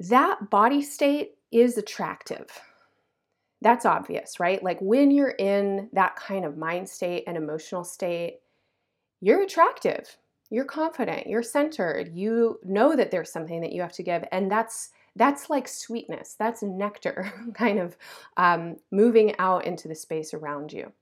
That 0.00 0.50
body 0.50 0.82
state 0.82 1.32
is 1.50 1.78
attractive 1.78 2.48
that's 3.62 3.86
obvious, 3.86 4.40
right? 4.40 4.62
Like 4.62 4.78
when 4.80 5.10
you're 5.10 5.30
in 5.38 5.88
that 5.92 6.16
kind 6.16 6.44
of 6.44 6.58
mind 6.58 6.88
state 6.88 7.24
and 7.26 7.36
emotional 7.36 7.84
state, 7.84 8.40
you're 9.20 9.42
attractive, 9.42 10.16
you're 10.50 10.64
confident, 10.64 11.28
you're 11.28 11.44
centered, 11.44 12.10
you 12.12 12.58
know 12.64 12.96
that 12.96 13.10
there's 13.10 13.32
something 13.32 13.60
that 13.60 13.72
you 13.72 13.80
have 13.80 13.92
to 13.92 14.02
give. 14.02 14.24
And 14.32 14.50
that's 14.50 14.90
that's 15.16 15.50
like 15.50 15.68
sweetness, 15.68 16.34
that's 16.38 16.62
nectar 16.62 17.32
kind 17.54 17.78
of 17.78 17.96
um, 18.36 18.76
moving 18.90 19.38
out 19.38 19.66
into 19.66 19.88
the 19.88 19.94
space 19.94 20.34
around 20.34 20.72
you. 20.72 20.92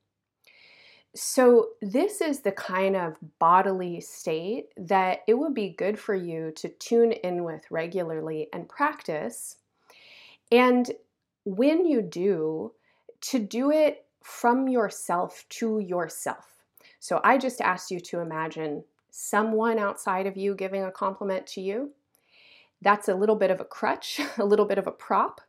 So, 1.13 1.71
this 1.81 2.21
is 2.21 2.39
the 2.39 2.53
kind 2.53 2.95
of 2.95 3.17
bodily 3.37 3.99
state 3.99 4.69
that 4.77 5.19
it 5.27 5.33
would 5.33 5.53
be 5.53 5.75
good 5.77 5.99
for 5.99 6.15
you 6.15 6.51
to 6.55 6.69
tune 6.69 7.11
in 7.11 7.43
with 7.43 7.69
regularly 7.69 8.47
and 8.53 8.69
practice. 8.69 9.57
And 10.53 10.89
when 11.43 11.85
you 11.85 12.01
do, 12.01 12.71
to 13.21 13.39
do 13.39 13.71
it 13.71 14.05
from 14.23 14.67
yourself 14.67 15.45
to 15.49 15.79
yourself. 15.79 16.57
So 16.99 17.19
I 17.23 17.37
just 17.37 17.61
asked 17.61 17.91
you 17.91 17.99
to 17.99 18.19
imagine 18.19 18.83
someone 19.09 19.79
outside 19.79 20.27
of 20.27 20.37
you 20.37 20.55
giving 20.55 20.83
a 20.83 20.91
compliment 20.91 21.45
to 21.47 21.61
you. 21.61 21.91
That's 22.81 23.07
a 23.07 23.15
little 23.15 23.35
bit 23.35 23.51
of 23.51 23.59
a 23.59 23.65
crutch, 23.65 24.19
a 24.37 24.45
little 24.45 24.65
bit 24.65 24.77
of 24.77 24.87
a 24.87 24.91
prop, 24.91 25.41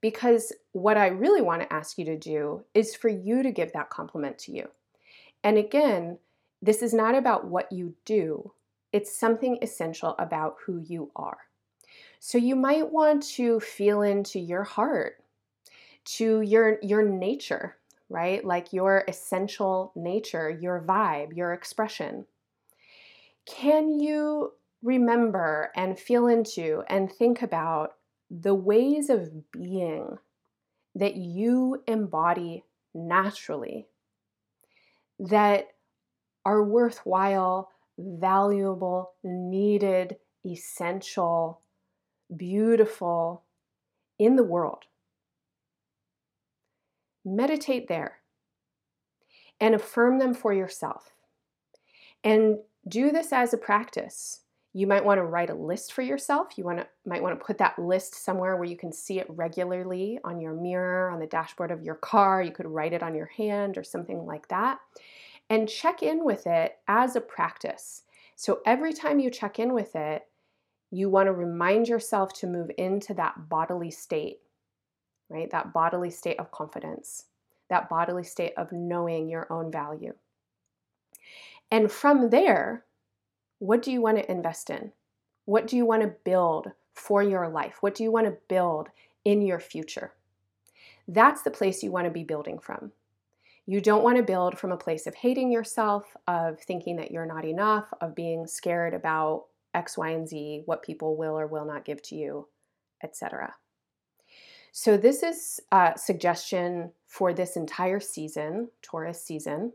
because 0.00 0.52
what 0.72 0.96
I 0.96 1.08
really 1.08 1.40
want 1.40 1.62
to 1.62 1.72
ask 1.72 1.98
you 1.98 2.04
to 2.06 2.16
do 2.16 2.64
is 2.74 2.94
for 2.94 3.08
you 3.08 3.42
to 3.42 3.50
give 3.50 3.72
that 3.72 3.90
compliment 3.90 4.38
to 4.40 4.52
you. 4.52 4.68
And 5.42 5.58
again, 5.58 6.18
this 6.62 6.82
is 6.82 6.94
not 6.94 7.14
about 7.14 7.46
what 7.46 7.70
you 7.70 7.94
do, 8.04 8.52
it's 8.92 9.14
something 9.14 9.58
essential 9.60 10.14
about 10.18 10.56
who 10.64 10.78
you 10.78 11.10
are. 11.16 11.38
So 12.20 12.38
you 12.38 12.56
might 12.56 12.90
want 12.90 13.22
to 13.34 13.60
feel 13.60 14.02
into 14.02 14.38
your 14.38 14.62
heart 14.62 15.16
to 16.04 16.40
your 16.42 16.78
your 16.82 17.02
nature, 17.02 17.76
right? 18.08 18.44
Like 18.44 18.72
your 18.72 19.04
essential 19.08 19.92
nature, 19.94 20.50
your 20.50 20.82
vibe, 20.86 21.36
your 21.36 21.52
expression. 21.52 22.26
Can 23.46 24.00
you 24.00 24.52
remember 24.84 25.72
and 25.74 25.98
feel 25.98 26.28
into 26.28 26.82
and 26.88 27.10
think 27.10 27.42
about 27.42 27.94
the 28.30 28.54
ways 28.54 29.10
of 29.10 29.50
being 29.50 30.18
that 30.94 31.16
you 31.16 31.82
embody 31.88 32.64
naturally 32.94 33.88
that 35.18 35.66
are 36.44 36.62
worthwhile, 36.62 37.70
valuable, 37.98 39.12
needed, 39.24 40.16
essential, 40.44 41.60
beautiful 42.36 43.42
in 44.18 44.36
the 44.36 44.44
world? 44.44 44.84
meditate 47.24 47.88
there 47.88 48.18
and 49.60 49.74
affirm 49.74 50.18
them 50.18 50.34
for 50.34 50.52
yourself. 50.52 51.14
And 52.22 52.58
do 52.86 53.10
this 53.10 53.32
as 53.32 53.54
a 53.54 53.58
practice. 53.58 54.40
You 54.74 54.86
might 54.86 55.04
want 55.04 55.18
to 55.18 55.24
write 55.24 55.50
a 55.50 55.54
list 55.54 55.92
for 55.92 56.02
yourself. 56.02 56.58
You 56.58 56.64
want 56.64 56.78
to, 56.78 56.86
might 57.06 57.22
want 57.22 57.38
to 57.38 57.44
put 57.44 57.58
that 57.58 57.78
list 57.78 58.22
somewhere 58.22 58.56
where 58.56 58.68
you 58.68 58.76
can 58.76 58.92
see 58.92 59.18
it 59.20 59.26
regularly 59.30 60.18
on 60.24 60.40
your 60.40 60.52
mirror, 60.52 61.10
on 61.10 61.20
the 61.20 61.26
dashboard 61.26 61.70
of 61.70 61.82
your 61.82 61.94
car. 61.94 62.42
You 62.42 62.50
could 62.50 62.66
write 62.66 62.92
it 62.92 63.02
on 63.02 63.14
your 63.14 63.26
hand 63.26 63.78
or 63.78 63.84
something 63.84 64.26
like 64.26 64.48
that. 64.48 64.80
And 65.48 65.68
check 65.68 66.02
in 66.02 66.24
with 66.24 66.46
it 66.46 66.76
as 66.88 67.16
a 67.16 67.20
practice. 67.20 68.02
So 68.36 68.60
every 68.66 68.92
time 68.92 69.20
you 69.20 69.30
check 69.30 69.58
in 69.58 69.72
with 69.72 69.94
it, 69.94 70.22
you 70.90 71.08
want 71.08 71.28
to 71.28 71.32
remind 71.32 71.88
yourself 71.88 72.32
to 72.34 72.46
move 72.46 72.70
into 72.76 73.14
that 73.14 73.48
bodily 73.48 73.90
state 73.90 74.40
right? 75.28 75.50
That 75.50 75.72
bodily 75.72 76.10
state 76.10 76.38
of 76.38 76.50
confidence, 76.50 77.26
that 77.70 77.88
bodily 77.88 78.24
state 78.24 78.52
of 78.56 78.72
knowing 78.72 79.28
your 79.28 79.52
own 79.52 79.70
value. 79.70 80.14
And 81.70 81.90
from 81.90 82.30
there, 82.30 82.84
what 83.64 83.80
do 83.80 83.90
you 83.90 84.02
want 84.02 84.18
to 84.18 84.30
invest 84.30 84.68
in? 84.68 84.92
What 85.46 85.66
do 85.66 85.76
you 85.76 85.86
want 85.86 86.02
to 86.02 86.14
build 86.24 86.70
for 86.92 87.22
your 87.22 87.48
life? 87.48 87.78
What 87.80 87.94
do 87.94 88.02
you 88.02 88.10
want 88.10 88.26
to 88.26 88.36
build 88.48 88.88
in 89.24 89.40
your 89.40 89.58
future? 89.58 90.12
That's 91.08 91.42
the 91.42 91.50
place 91.50 91.82
you 91.82 91.90
want 91.90 92.04
to 92.04 92.10
be 92.10 92.24
building 92.24 92.58
from. 92.58 92.92
You 93.64 93.80
don't 93.80 94.04
want 94.04 94.18
to 94.18 94.22
build 94.22 94.58
from 94.58 94.72
a 94.72 94.76
place 94.76 95.06
of 95.06 95.14
hating 95.14 95.50
yourself, 95.50 96.14
of 96.28 96.60
thinking 96.60 96.96
that 96.96 97.10
you're 97.10 97.24
not 97.24 97.46
enough, 97.46 97.86
of 98.02 98.14
being 98.14 98.46
scared 98.46 98.92
about 98.92 99.46
X, 99.72 99.96
Y, 99.96 100.10
and 100.10 100.28
Z, 100.28 100.62
what 100.66 100.82
people 100.82 101.16
will 101.16 101.38
or 101.38 101.46
will 101.46 101.64
not 101.64 101.86
give 101.86 102.02
to 102.02 102.14
you, 102.14 102.46
etc. 103.02 103.54
So, 104.72 104.98
this 104.98 105.22
is 105.22 105.60
a 105.72 105.94
suggestion 105.96 106.92
for 107.06 107.32
this 107.32 107.56
entire 107.56 108.00
season, 108.00 108.68
Taurus 108.82 109.24
season. 109.24 109.72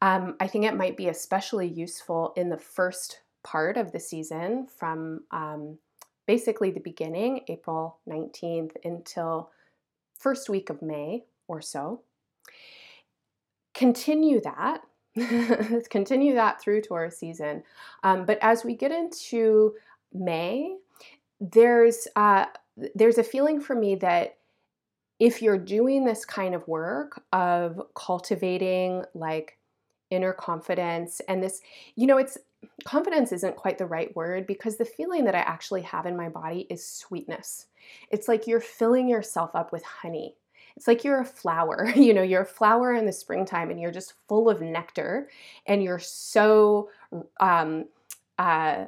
Um, 0.00 0.36
I 0.40 0.46
think 0.46 0.64
it 0.64 0.76
might 0.76 0.96
be 0.96 1.08
especially 1.08 1.68
useful 1.68 2.32
in 2.36 2.48
the 2.48 2.58
first 2.58 3.20
part 3.42 3.76
of 3.76 3.92
the 3.92 4.00
season 4.00 4.66
from 4.66 5.22
um, 5.30 5.78
basically 6.26 6.70
the 6.70 6.80
beginning, 6.80 7.42
April 7.48 7.98
19th, 8.08 8.72
until 8.84 9.50
first 10.18 10.48
week 10.48 10.70
of 10.70 10.82
May 10.82 11.24
or 11.48 11.60
so. 11.60 12.00
Continue 13.74 14.40
that. 14.42 14.82
continue 15.90 16.34
that 16.34 16.60
through 16.60 16.80
Taurus 16.80 17.18
season. 17.18 17.62
Um, 18.02 18.24
but 18.24 18.38
as 18.40 18.64
we 18.64 18.74
get 18.74 18.92
into 18.92 19.74
May, 20.12 20.76
there's 21.40 22.06
uh, 22.16 22.46
there's 22.94 23.18
a 23.18 23.24
feeling 23.24 23.60
for 23.60 23.74
me 23.74 23.96
that 23.96 24.38
if 25.22 25.40
you're 25.40 25.56
doing 25.56 26.04
this 26.04 26.24
kind 26.24 26.52
of 26.52 26.66
work 26.66 27.22
of 27.32 27.80
cultivating 27.94 29.04
like 29.14 29.56
inner 30.10 30.32
confidence 30.32 31.20
and 31.28 31.40
this 31.40 31.60
you 31.94 32.08
know 32.08 32.18
it's 32.18 32.36
confidence 32.84 33.30
isn't 33.30 33.54
quite 33.54 33.78
the 33.78 33.86
right 33.86 34.14
word 34.16 34.48
because 34.48 34.76
the 34.76 34.84
feeling 34.84 35.24
that 35.24 35.36
I 35.36 35.38
actually 35.38 35.82
have 35.82 36.06
in 36.06 36.16
my 36.16 36.28
body 36.28 36.66
is 36.68 36.84
sweetness. 36.84 37.66
It's 38.10 38.26
like 38.26 38.48
you're 38.48 38.58
filling 38.60 39.08
yourself 39.08 39.54
up 39.54 39.70
with 39.70 39.84
honey. 39.84 40.34
It's 40.76 40.88
like 40.88 41.04
you're 41.04 41.20
a 41.20 41.24
flower. 41.24 41.92
You 41.96 42.14
know, 42.14 42.22
you're 42.22 42.42
a 42.42 42.46
flower 42.46 42.92
in 42.92 43.06
the 43.06 43.12
springtime 43.12 43.70
and 43.70 43.80
you're 43.80 43.92
just 43.92 44.14
full 44.26 44.50
of 44.50 44.60
nectar 44.60 45.28
and 45.66 45.84
you're 45.84 46.00
so 46.00 46.90
um, 47.38 47.84
uh, 48.38 48.86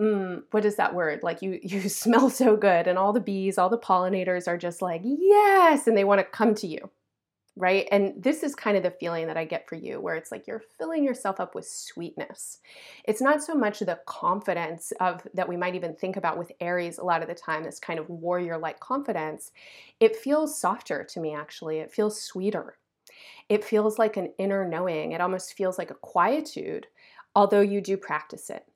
mm, 0.00 0.42
what 0.50 0.64
is 0.64 0.76
that 0.76 0.94
word? 0.94 1.20
Like 1.22 1.42
you 1.42 1.58
you 1.62 1.88
smell 1.88 2.30
so 2.30 2.56
good 2.56 2.86
and 2.86 2.98
all 2.98 3.12
the 3.12 3.20
bees, 3.20 3.58
all 3.58 3.68
the 3.68 3.78
pollinators 3.78 4.48
are 4.48 4.58
just 4.58 4.82
like, 4.82 5.02
"Yes," 5.04 5.86
and 5.86 5.96
they 5.96 6.04
want 6.04 6.20
to 6.20 6.24
come 6.24 6.54
to 6.56 6.66
you. 6.66 6.90
right? 7.56 7.88
And 7.92 8.14
this 8.22 8.42
is 8.44 8.54
kind 8.54 8.76
of 8.76 8.82
the 8.84 8.90
feeling 8.92 9.28
that 9.28 9.36
I 9.38 9.44
get 9.46 9.68
for 9.68 9.76
you, 9.76 10.00
where 10.00 10.16
it's 10.16 10.32
like 10.32 10.46
you're 10.46 10.62
filling 10.78 11.04
yourself 11.04 11.40
up 11.40 11.54
with 11.54 11.66
sweetness. 11.68 12.58
It's 13.04 13.20
not 13.22 13.42
so 13.44 13.54
much 13.54 13.80
the 13.80 14.00
confidence 14.06 14.92
of 15.00 15.26
that 15.34 15.48
we 15.48 15.56
might 15.58 15.74
even 15.76 15.94
think 15.96 16.16
about 16.16 16.38
with 16.38 16.52
Aries 16.60 16.98
a 16.98 17.04
lot 17.04 17.22
of 17.22 17.28
the 17.28 17.34
time, 17.34 17.64
this 17.64 17.80
kind 17.80 17.98
of 18.00 18.08
warrior-like 18.10 18.80
confidence. 18.80 19.52
It 20.00 20.16
feels 20.16 20.58
softer 20.60 21.04
to 21.04 21.20
me, 21.20 21.34
actually. 21.34 21.78
It 21.80 21.92
feels 21.92 22.20
sweeter. 22.22 22.78
It 23.48 23.64
feels 23.64 23.98
like 23.98 24.16
an 24.16 24.32
inner 24.38 24.66
knowing. 24.68 25.12
It 25.12 25.20
almost 25.20 25.54
feels 25.54 25.78
like 25.78 25.90
a 25.90 25.94
quietude, 25.96 26.86
although 27.34 27.60
you 27.62 27.80
do 27.80 27.96
practice 27.96 28.50
it. 28.50 28.66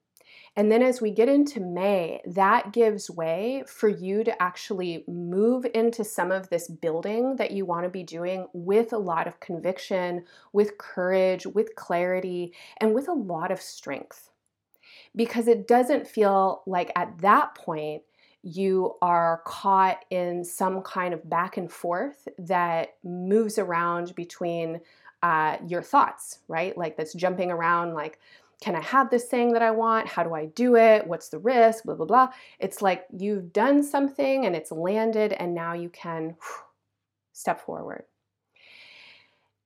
And 0.61 0.71
then 0.71 0.83
as 0.83 1.01
we 1.01 1.11
get 1.11 1.31
into 1.31 1.59
May, 1.59 2.21
that 2.27 2.75
gives 2.75 3.09
way 3.09 3.65
for 3.67 3.89
you 3.89 4.23
to 4.25 4.43
actually 4.43 5.05
move 5.09 5.65
into 5.73 6.05
some 6.05 6.31
of 6.31 6.51
this 6.51 6.69
building 6.69 7.37
that 7.37 7.53
you 7.53 7.65
want 7.65 7.85
to 7.85 7.89
be 7.89 8.03
doing 8.03 8.47
with 8.53 8.93
a 8.93 8.99
lot 8.99 9.27
of 9.27 9.41
conviction, 9.41 10.27
with 10.53 10.77
courage, 10.77 11.47
with 11.47 11.75
clarity, 11.77 12.53
and 12.77 12.93
with 12.93 13.09
a 13.09 13.15
lot 13.15 13.51
of 13.51 13.59
strength. 13.59 14.29
Because 15.17 15.49
it 15.49 15.67
doesn't 15.67 16.07
feel 16.07 16.63
like 16.67 16.93
at 16.95 17.17
that 17.23 17.55
point 17.55 18.03
you 18.43 18.97
are 19.01 19.41
caught 19.47 20.05
in 20.11 20.45
some 20.45 20.83
kind 20.83 21.15
of 21.15 21.31
back 21.31 21.57
and 21.57 21.73
forth 21.73 22.29
that 22.37 22.97
moves 23.03 23.59
around 23.59 24.15
between 24.15 24.83
uh, 25.23 25.57
your 25.67 25.81
thoughts, 25.81 26.41
right? 26.49 26.77
Like 26.77 26.99
that's 26.99 27.15
jumping 27.15 27.51
around, 27.51 27.95
like, 27.95 28.19
can 28.61 28.77
I 28.77 28.83
have 28.83 29.09
this 29.11 29.25
thing 29.25 29.53
that 29.53 29.63
I 29.63 29.71
want? 29.71 30.07
How 30.07 30.23
do 30.23 30.35
I 30.35 30.47
do 30.47 30.77
it? 30.77 31.07
What's 31.07 31.31
the 31.31 31.39
risk? 31.39 31.85
Blah, 31.85 31.95
blah, 31.95 32.07
blah. 32.07 32.29
It's 32.59 32.83
like 32.83 33.07
you've 33.17 33.53
done 33.53 33.83
something 33.83 34.45
and 34.45 34.55
it's 34.55 34.71
landed, 34.71 35.33
and 35.33 35.55
now 35.55 35.73
you 35.73 35.89
can 35.89 36.37
step 37.33 37.61
forward. 37.61 38.05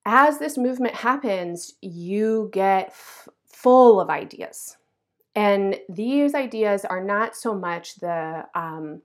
As 0.07 0.39
this 0.39 0.57
movement 0.57 0.95
happens, 0.95 1.75
you 1.81 2.51
get 2.53 2.89
f- 2.89 3.29
full 3.47 4.01
of 4.01 4.11
ideas. 4.11 4.77
And 5.35 5.81
these 5.89 6.35
ideas 6.35 6.85
are 6.85 7.03
not 7.03 7.35
so 7.35 7.55
much 7.55 7.97
the, 7.97 8.47
um, 8.55 9.03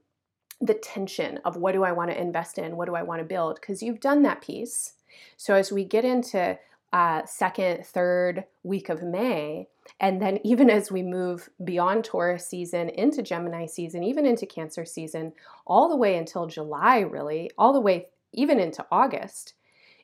the 0.62 0.76
tension 0.76 1.40
of 1.46 1.58
what 1.58 1.72
do 1.72 1.84
I 1.84 1.94
want 1.94 2.12
to 2.12 2.22
invest 2.22 2.60
in? 2.60 2.76
What 2.76 2.88
do 2.88 2.96
I 2.96 3.02
want 3.02 3.22
to 3.22 3.26
build? 3.26 3.56
Because 3.56 3.82
you've 3.82 4.02
done 4.02 4.22
that 4.24 4.42
piece. 4.42 4.94
So 5.38 5.56
as 5.56 5.72
we 5.72 5.84
get 5.84 6.06
into 6.06 6.60
uh, 6.94 7.26
second, 7.26 7.86
third 7.86 8.46
week 8.64 8.90
of 8.90 9.04
May. 9.04 9.68
And 10.00 10.22
then, 10.22 10.40
even 10.44 10.70
as 10.70 10.92
we 10.92 11.04
move 11.04 11.50
beyond 11.64 12.04
Taurus 12.04 12.48
season 12.48 12.90
into 12.90 13.22
Gemini 13.22 13.66
season, 13.66 14.04
even 14.04 14.26
into 14.26 14.46
Cancer 14.46 14.86
season, 14.86 15.34
all 15.66 15.90
the 15.90 15.96
way 15.96 16.18
until 16.18 16.48
July, 16.48 17.00
really, 17.00 17.52
all 17.58 17.74
the 17.74 17.82
way 17.82 18.08
even 18.34 18.60
into 18.60 18.86
August, 18.92 19.54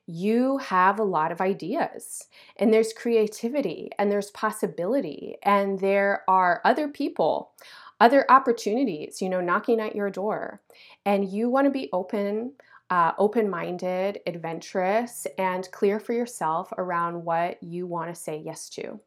you 0.07 0.57
have 0.59 0.99
a 0.99 1.03
lot 1.03 1.31
of 1.31 1.41
ideas 1.41 2.27
and 2.57 2.71
there's 2.71 2.93
creativity 2.93 3.89
and 3.97 4.11
there's 4.11 4.29
possibility 4.31 5.35
and 5.41 5.79
there 5.79 6.23
are 6.27 6.61
other 6.63 6.87
people 6.87 7.53
other 7.99 8.23
opportunities 8.29 9.19
you 9.19 9.27
know 9.27 9.41
knocking 9.41 9.79
at 9.79 9.95
your 9.95 10.11
door 10.11 10.61
and 11.07 11.31
you 11.31 11.49
want 11.49 11.65
to 11.65 11.71
be 11.71 11.89
open 11.91 12.51
uh, 12.89 13.13
open 13.17 13.49
minded, 13.49 14.19
adventurous, 14.27 15.25
and 15.37 15.69
clear 15.71 15.99
for 15.99 16.13
yourself 16.13 16.71
around 16.77 17.25
what 17.25 17.61
you 17.63 17.87
want 17.87 18.13
to 18.13 18.19
say 18.19 18.37
yes 18.37 18.69
to. 18.69 18.99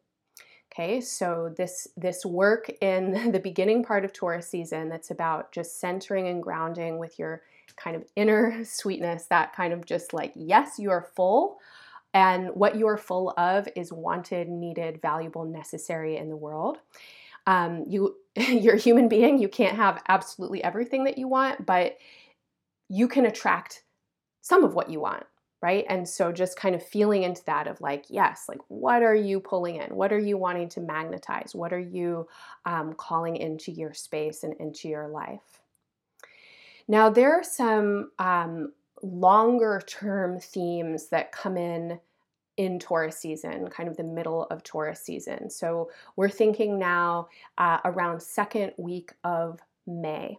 Okay, 0.79 1.01
so 1.01 1.53
this 1.57 1.89
this 1.97 2.25
work 2.25 2.71
in 2.79 3.31
the 3.33 3.39
beginning 3.39 3.83
part 3.83 4.05
of 4.05 4.13
Taurus 4.13 4.47
season 4.47 4.87
that's 4.87 5.11
about 5.11 5.51
just 5.51 5.79
centering 5.81 6.29
and 6.29 6.41
grounding 6.41 6.99
with 6.99 7.19
your 7.19 7.41
kind 7.75 7.97
of 7.97 8.05
inner 8.15 8.63
sweetness, 8.63 9.25
that 9.25 9.53
kind 9.53 9.73
of 9.73 9.85
just 9.85 10.13
like, 10.13 10.31
yes, 10.35 10.79
you 10.79 10.89
are 10.89 11.09
full, 11.15 11.59
and 12.13 12.49
what 12.53 12.77
you 12.77 12.87
are 12.87 12.97
full 12.97 13.33
of 13.37 13.67
is 13.75 13.91
wanted, 13.91 14.47
needed, 14.47 15.01
valuable, 15.01 15.43
necessary 15.43 16.15
in 16.15 16.29
the 16.29 16.37
world. 16.37 16.77
Um, 17.45 17.83
you 17.85 18.15
you're 18.37 18.75
a 18.75 18.79
human 18.79 19.09
being, 19.09 19.37
you 19.37 19.49
can't 19.49 19.75
have 19.75 20.01
absolutely 20.07 20.63
everything 20.63 21.03
that 21.03 21.17
you 21.17 21.27
want, 21.27 21.65
but 21.65 21.97
you 22.87 23.09
can 23.09 23.25
attract 23.25 23.83
some 24.39 24.63
of 24.63 24.75
what 24.75 24.89
you 24.89 25.01
want, 25.01 25.25
right? 25.61 25.85
And 25.89 26.07
so 26.07 26.31
just 26.31 26.57
kind 26.57 26.75
of 26.75 26.85
feeling 26.85 27.23
into 27.23 27.43
that 27.45 27.67
of 27.67 27.81
like, 27.81 28.05
yes, 28.09 28.45
like 28.47 28.59
what 28.69 29.03
are 29.03 29.15
you 29.15 29.39
pulling 29.39 29.75
in? 29.75 29.95
What 29.95 30.13
are 30.13 30.19
you 30.19 30.37
wanting 30.37 30.69
to 30.69 30.81
magnetize? 30.81 31.53
What 31.53 31.73
are 31.73 31.79
you 31.79 32.27
um, 32.65 32.93
calling 32.93 33.35
into 33.35 33.71
your 33.71 33.93
space 33.93 34.43
and 34.43 34.53
into 34.59 34.87
your 34.87 35.07
life? 35.07 35.61
Now, 36.87 37.09
there 37.09 37.33
are 37.33 37.43
some 37.43 38.11
um, 38.19 38.71
longer 39.03 39.81
term 39.85 40.39
themes 40.39 41.09
that 41.09 41.31
come 41.31 41.57
in 41.57 41.99
in 42.57 42.79
Taurus 42.79 43.17
season, 43.17 43.67
kind 43.69 43.87
of 43.87 43.95
the 43.95 44.03
middle 44.03 44.43
of 44.45 44.63
Taurus 44.63 45.01
season. 45.01 45.49
So 45.49 45.89
we're 46.15 46.29
thinking 46.29 46.77
now 46.79 47.29
uh, 47.57 47.79
around 47.85 48.21
second 48.21 48.73
week 48.77 49.13
of 49.23 49.59
May 49.87 50.37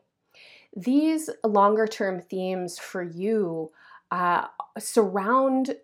these 0.76 1.28
longer 1.44 1.86
term 1.86 2.20
themes 2.20 2.78
for 2.78 3.02
you 3.02 3.70
uh, 4.10 4.46
surround 4.78 5.76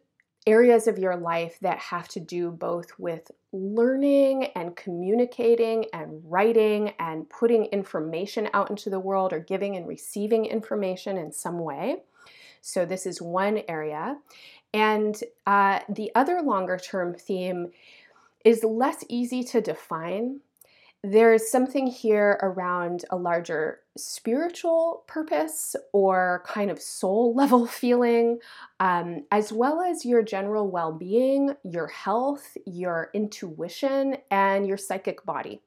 areas 0.46 0.86
of 0.86 0.98
your 0.98 1.16
life 1.16 1.58
that 1.60 1.78
have 1.78 2.06
to 2.06 2.20
do 2.20 2.50
both 2.50 2.98
with 2.98 3.30
learning 3.52 4.44
and 4.54 4.76
communicating 4.76 5.86
and 5.92 6.22
writing 6.24 6.92
and 6.98 7.28
putting 7.28 7.64
information 7.66 8.48
out 8.52 8.70
into 8.70 8.88
the 8.88 9.00
world 9.00 9.32
or 9.32 9.40
giving 9.40 9.76
and 9.76 9.88
receiving 9.88 10.44
information 10.44 11.16
in 11.16 11.32
some 11.32 11.58
way. 11.58 11.96
So, 12.60 12.84
this 12.84 13.06
is 13.06 13.22
one 13.22 13.62
area. 13.68 14.18
And 14.74 15.18
uh, 15.46 15.80
the 15.88 16.10
other 16.14 16.42
longer 16.42 16.78
term 16.78 17.14
theme 17.14 17.70
is 18.44 18.62
less 18.62 19.04
easy 19.08 19.42
to 19.44 19.60
define 19.60 20.40
there 21.12 21.32
is 21.32 21.48
something 21.48 21.86
here 21.86 22.36
around 22.42 23.04
a 23.10 23.16
larger 23.16 23.78
spiritual 23.96 25.04
purpose 25.06 25.76
or 25.92 26.42
kind 26.44 26.68
of 26.68 26.82
soul 26.82 27.32
level 27.36 27.66
feeling, 27.66 28.40
um, 28.80 29.24
as 29.30 29.52
well 29.52 29.80
as 29.80 30.04
your 30.04 30.22
general 30.22 30.68
well 30.68 30.92
being, 30.92 31.54
your 31.62 31.86
health, 31.86 32.56
your 32.66 33.10
intuition, 33.14 34.16
and 34.32 34.66
your 34.66 34.76
psychic 34.76 35.24
body. 35.24 35.62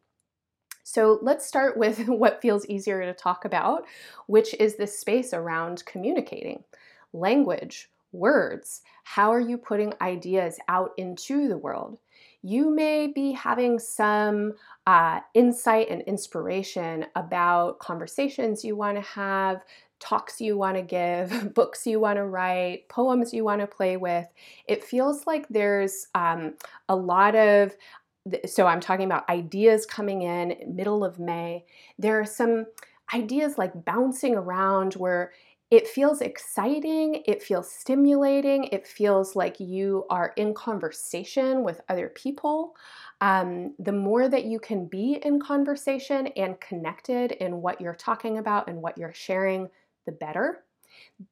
So 0.83 1.19
let's 1.21 1.45
start 1.45 1.77
with 1.77 1.99
what 2.07 2.41
feels 2.41 2.65
easier 2.65 3.01
to 3.01 3.13
talk 3.13 3.45
about, 3.45 3.85
which 4.27 4.53
is 4.55 4.75
this 4.75 4.99
space 4.99 5.33
around 5.33 5.85
communicating 5.85 6.65
language, 7.13 7.89
words. 8.11 8.81
How 9.05 9.31
are 9.31 9.39
you 9.39 9.57
putting 9.57 9.93
ideas 10.01 10.59
out 10.67 10.91
into 10.97 11.47
the 11.47 11.57
world? 11.57 11.99
You 12.41 12.73
may 12.73 13.07
be 13.07 13.31
having 13.31 13.79
some 13.79 14.53
uh, 14.87 15.19
insight 15.33 15.89
and 15.89 16.01
inspiration 16.03 17.05
about 17.15 17.79
conversations 17.79 18.63
you 18.63 18.75
want 18.75 18.97
to 18.97 19.01
have, 19.01 19.61
talks 19.99 20.39
you 20.39 20.57
want 20.57 20.77
to 20.77 20.81
give, 20.81 21.53
books 21.53 21.85
you 21.85 21.99
want 21.99 22.17
to 22.17 22.25
write, 22.25 22.87
poems 22.89 23.33
you 23.33 23.43
want 23.43 23.61
to 23.61 23.67
play 23.67 23.97
with. 23.97 24.25
It 24.67 24.83
feels 24.83 25.27
like 25.27 25.47
there's 25.49 26.07
um, 26.15 26.53
a 26.87 26.95
lot 26.95 27.35
of 27.35 27.75
so 28.45 28.67
I'm 28.67 28.81
talking 28.81 29.05
about 29.05 29.27
ideas 29.29 29.85
coming 29.85 30.21
in 30.21 30.55
middle 30.67 31.03
of 31.03 31.19
May. 31.19 31.65
There 31.97 32.19
are 32.19 32.25
some 32.25 32.65
ideas 33.13 33.57
like 33.57 33.85
bouncing 33.85 34.35
around 34.35 34.93
where 34.93 35.31
it 35.71 35.87
feels 35.87 36.21
exciting, 36.21 37.21
it 37.27 37.43
feels 37.43 37.71
stimulating, 37.71 38.65
it 38.65 38.87
feels 38.87 39.35
like 39.35 39.59
you 39.59 40.05
are 40.09 40.33
in 40.35 40.53
conversation 40.53 41.63
with 41.63 41.81
other 41.89 42.09
people. 42.09 42.75
Um, 43.21 43.75
the 43.77 43.91
more 43.91 44.29
that 44.29 44.45
you 44.45 44.59
can 44.59 44.87
be 44.87 45.19
in 45.23 45.39
conversation 45.39 46.27
and 46.35 46.59
connected 46.59 47.33
in 47.33 47.61
what 47.61 47.79
you're 47.79 47.93
talking 47.93 48.39
about 48.39 48.67
and 48.67 48.81
what 48.81 48.97
you're 48.97 49.13
sharing, 49.13 49.69
the 50.05 50.11
better. 50.11 50.63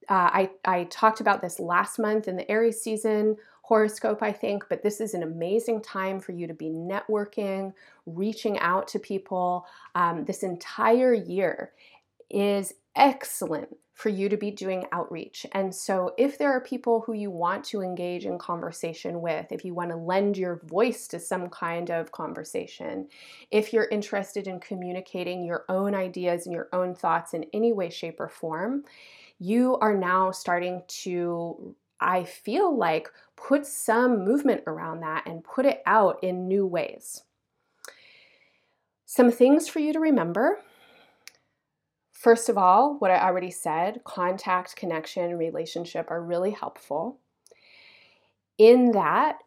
Uh, 0.07 0.29
I, 0.31 0.49
I 0.65 0.83
talked 0.85 1.19
about 1.19 1.41
this 1.41 1.59
last 1.59 1.97
month 1.97 2.27
in 2.27 2.35
the 2.35 2.49
Aries 2.51 2.79
season 2.81 3.37
horoscope, 3.63 4.21
I 4.21 4.31
think, 4.31 4.65
but 4.69 4.83
this 4.83 5.01
is 5.01 5.13
an 5.13 5.23
amazing 5.23 5.81
time 5.81 6.19
for 6.19 6.31
you 6.31 6.47
to 6.47 6.53
be 6.53 6.69
networking, 6.69 7.73
reaching 8.05 8.59
out 8.59 8.87
to 8.89 8.99
people. 8.99 9.65
Um, 9.95 10.25
this 10.25 10.43
entire 10.43 11.13
year 11.13 11.73
is 12.29 12.75
excellent 12.95 13.75
for 13.97 14.09
you 14.09 14.29
to 14.29 14.37
be 14.37 14.51
doing 14.51 14.85
outreach. 14.91 15.43
And 15.53 15.73
so, 15.73 16.13
if 16.19 16.37
there 16.37 16.51
are 16.51 16.61
people 16.61 17.01
who 17.01 17.13
you 17.13 17.31
want 17.31 17.63
to 17.65 17.81
engage 17.81 18.27
in 18.27 18.37
conversation 18.37 19.21
with, 19.21 19.51
if 19.51 19.65
you 19.65 19.73
want 19.73 19.89
to 19.89 19.97
lend 19.97 20.37
your 20.37 20.61
voice 20.65 21.07
to 21.07 21.19
some 21.19 21.49
kind 21.49 21.89
of 21.89 22.11
conversation, 22.11 23.07
if 23.49 23.73
you're 23.73 23.87
interested 23.87 24.45
in 24.47 24.59
communicating 24.59 25.43
your 25.43 25.65
own 25.67 25.95
ideas 25.95 26.45
and 26.45 26.53
your 26.53 26.69
own 26.73 26.93
thoughts 26.93 27.33
in 27.33 27.47
any 27.53 27.73
way, 27.73 27.89
shape, 27.89 28.19
or 28.19 28.29
form, 28.29 28.83
you 29.39 29.77
are 29.77 29.97
now 29.97 30.29
starting 30.29 30.83
to, 30.87 31.75
I 31.99 32.23
feel 32.23 32.77
like, 32.77 33.09
put 33.35 33.65
some 33.65 34.23
movement 34.23 34.61
around 34.67 34.99
that 34.99 35.25
and 35.25 35.43
put 35.43 35.65
it 35.65 35.81
out 35.87 36.23
in 36.23 36.47
new 36.47 36.67
ways. 36.67 37.23
Some 39.07 39.31
things 39.31 39.67
for 39.67 39.79
you 39.79 39.91
to 39.91 39.99
remember 39.99 40.59
First 42.17 42.49
of 42.49 42.57
all, 42.57 42.97
what 42.97 43.11
I 43.11 43.19
already 43.19 43.51
said 43.51 44.03
contact, 44.03 44.75
connection, 44.75 45.37
relationship 45.37 46.09
are 46.09 46.19
really 46.21 46.49
helpful. 46.49 47.19
in 48.57 48.91
that, 48.91 49.39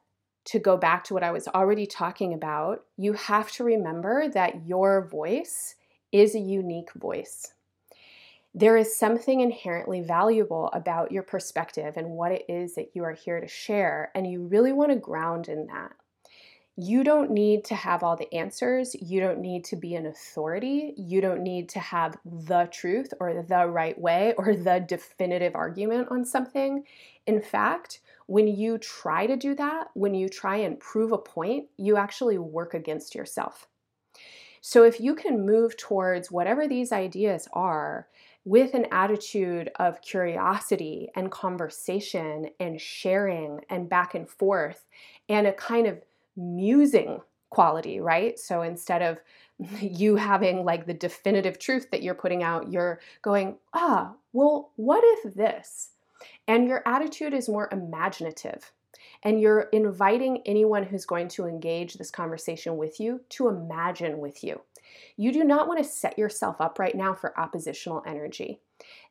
to 0.46 0.58
go 0.58 0.76
back 0.76 1.04
to 1.04 1.14
what 1.14 1.22
I 1.22 1.32
was 1.32 1.48
already 1.48 1.86
talking 1.86 2.32
about, 2.32 2.84
you 2.96 3.12
have 3.12 3.50
to 3.52 3.64
remember 3.64 4.28
that 4.28 4.66
your 4.66 5.06
voice 5.06 5.74
is 6.12 6.34
a 6.34 6.40
unique 6.40 6.92
voice. 6.94 7.52
There 8.54 8.76
is 8.76 8.96
something 8.96 9.40
inherently 9.40 10.00
valuable 10.00 10.70
about 10.72 11.12
your 11.12 11.22
perspective 11.22 11.96
and 11.96 12.10
what 12.10 12.32
it 12.32 12.44
is 12.48 12.74
that 12.74 12.92
you 12.94 13.04
are 13.04 13.12
here 13.12 13.40
to 13.40 13.46
share, 13.46 14.10
and 14.14 14.26
you 14.26 14.46
really 14.46 14.72
want 14.72 14.90
to 14.90 14.96
ground 14.96 15.48
in 15.48 15.66
that. 15.66 15.92
You 16.82 17.04
don't 17.04 17.30
need 17.30 17.64
to 17.66 17.74
have 17.74 18.02
all 18.02 18.16
the 18.16 18.32
answers. 18.34 18.96
You 19.02 19.20
don't 19.20 19.40
need 19.40 19.64
to 19.66 19.76
be 19.76 19.96
an 19.96 20.06
authority. 20.06 20.94
You 20.96 21.20
don't 21.20 21.42
need 21.42 21.68
to 21.70 21.78
have 21.78 22.16
the 22.24 22.70
truth 22.72 23.12
or 23.20 23.44
the 23.46 23.66
right 23.66 24.00
way 24.00 24.32
or 24.38 24.56
the 24.56 24.82
definitive 24.88 25.54
argument 25.54 26.08
on 26.10 26.24
something. 26.24 26.84
In 27.26 27.42
fact, 27.42 28.00
when 28.28 28.48
you 28.48 28.78
try 28.78 29.26
to 29.26 29.36
do 29.36 29.54
that, 29.56 29.88
when 29.92 30.14
you 30.14 30.30
try 30.30 30.56
and 30.56 30.80
prove 30.80 31.12
a 31.12 31.18
point, 31.18 31.66
you 31.76 31.98
actually 31.98 32.38
work 32.38 32.72
against 32.72 33.14
yourself. 33.14 33.68
So 34.62 34.82
if 34.82 35.00
you 35.00 35.14
can 35.14 35.44
move 35.44 35.76
towards 35.76 36.30
whatever 36.30 36.66
these 36.66 36.92
ideas 36.92 37.46
are 37.52 38.08
with 38.46 38.72
an 38.72 38.86
attitude 38.90 39.70
of 39.78 40.00
curiosity 40.00 41.10
and 41.14 41.30
conversation 41.30 42.48
and 42.58 42.80
sharing 42.80 43.60
and 43.68 43.86
back 43.86 44.14
and 44.14 44.26
forth 44.26 44.86
and 45.28 45.46
a 45.46 45.52
kind 45.52 45.86
of 45.86 46.00
musing 46.40 47.20
quality, 47.50 48.00
right? 48.00 48.38
So 48.38 48.62
instead 48.62 49.02
of 49.02 49.20
you 49.80 50.16
having 50.16 50.64
like 50.64 50.86
the 50.86 50.94
definitive 50.94 51.58
truth 51.58 51.90
that 51.90 52.02
you're 52.02 52.14
putting 52.14 52.42
out, 52.42 52.72
you're 52.72 53.00
going, 53.22 53.56
ah, 53.74 54.14
well, 54.32 54.70
what 54.76 55.02
if 55.04 55.34
this? 55.34 55.90
And 56.48 56.66
your 56.66 56.82
attitude 56.86 57.34
is 57.34 57.48
more 57.48 57.68
imaginative. 57.72 58.72
And 59.22 59.40
you're 59.40 59.68
inviting 59.72 60.42
anyone 60.46 60.84
who's 60.84 61.04
going 61.04 61.28
to 61.28 61.46
engage 61.46 61.94
this 61.94 62.10
conversation 62.10 62.76
with 62.76 63.00
you 63.00 63.20
to 63.30 63.48
imagine 63.48 64.18
with 64.18 64.42
you. 64.42 64.62
You 65.16 65.32
do 65.32 65.44
not 65.44 65.68
want 65.68 65.78
to 65.78 65.84
set 65.84 66.18
yourself 66.18 66.60
up 66.60 66.78
right 66.78 66.94
now 66.94 67.14
for 67.14 67.38
oppositional 67.38 68.02
energy. 68.06 68.60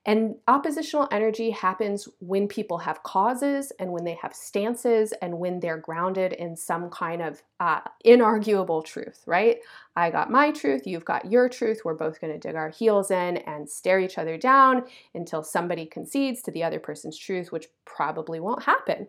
And 0.05 0.35
oppositional 0.47 1.09
energy 1.11 1.51
happens 1.51 2.07
when 2.19 2.47
people 2.47 2.77
have 2.77 3.03
causes 3.03 3.71
and 3.79 3.91
when 3.91 4.05
they 4.05 4.17
have 4.21 4.33
stances 4.33 5.13
and 5.21 5.37
when 5.37 5.59
they're 5.59 5.77
grounded 5.77 6.33
in 6.33 6.55
some 6.55 6.89
kind 6.89 7.21
of 7.21 7.43
uh, 7.59 7.81
inarguable 8.05 8.83
truth, 8.83 9.21
right? 9.27 9.57
I 9.97 10.09
got 10.09 10.31
my 10.31 10.51
truth, 10.51 10.87
you've 10.87 11.03
got 11.03 11.29
your 11.29 11.49
truth. 11.49 11.81
We're 11.83 11.95
both 11.95 12.21
going 12.21 12.31
to 12.31 12.39
dig 12.39 12.55
our 12.55 12.69
heels 12.69 13.11
in 13.11 13.37
and 13.37 13.69
stare 13.69 13.99
each 13.99 14.17
other 14.17 14.37
down 14.37 14.85
until 15.13 15.43
somebody 15.43 15.85
concedes 15.85 16.41
to 16.43 16.51
the 16.51 16.63
other 16.63 16.79
person's 16.79 17.17
truth, 17.17 17.51
which 17.51 17.67
probably 17.85 18.39
won't 18.39 18.63
happen. 18.63 19.07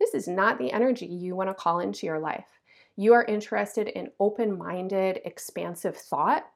This 0.00 0.12
is 0.12 0.26
not 0.26 0.58
the 0.58 0.72
energy 0.72 1.06
you 1.06 1.36
want 1.36 1.50
to 1.50 1.54
call 1.54 1.78
into 1.78 2.04
your 2.04 2.18
life. 2.18 2.48
You 2.96 3.12
are 3.12 3.24
interested 3.24 3.88
in 3.88 4.10
open 4.18 4.56
minded, 4.56 5.20
expansive 5.24 5.96
thought. 5.96 6.46